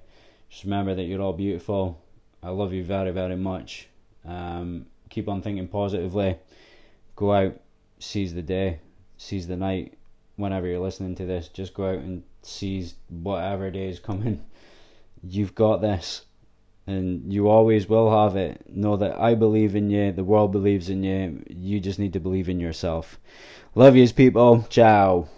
Just 0.50 0.64
remember 0.64 0.94
that 0.94 1.04
you're 1.04 1.22
all 1.22 1.33
beautiful. 1.33 2.00
I 2.42 2.50
love 2.50 2.72
you 2.72 2.85
very, 2.85 3.11
very 3.11 3.37
much. 3.37 3.88
Um, 4.24 4.87
keep 5.09 5.28
on 5.28 5.42
thinking 5.42 5.68
positively. 5.68 6.37
Go 7.20 7.35
out, 7.35 7.61
seize 7.98 8.33
the 8.33 8.40
day, 8.40 8.78
seize 9.18 9.46
the 9.46 9.54
night. 9.54 9.98
Whenever 10.37 10.66
you're 10.66 10.80
listening 10.80 11.14
to 11.16 11.26
this, 11.26 11.48
just 11.48 11.74
go 11.74 11.90
out 11.90 11.98
and 11.98 12.22
seize 12.40 12.94
whatever 13.11 13.70
day 13.70 13.90
is 13.90 14.00
coming. 14.00 14.42
You've 15.22 15.54
got 15.54 15.83
this 15.83 16.22
and 16.87 17.30
you 17.30 17.50
always 17.50 17.90
will 17.90 18.11
have 18.11 18.37
it. 18.37 18.64
Know 18.74 18.96
that 18.96 19.20
I 19.20 19.35
believe 19.35 19.76
in 19.76 19.90
you, 19.90 20.12
the 20.12 20.24
world 20.24 20.50
believes 20.50 20.88
in 20.88 21.02
you, 21.02 21.44
you 21.50 21.78
just 21.78 21.98
need 21.98 22.14
to 22.14 22.20
believe 22.20 22.48
in 22.48 22.59
yourself. 22.59 23.20
Love 23.74 23.96
yous, 23.96 24.12
people. 24.12 24.66
Ciao. 24.70 25.28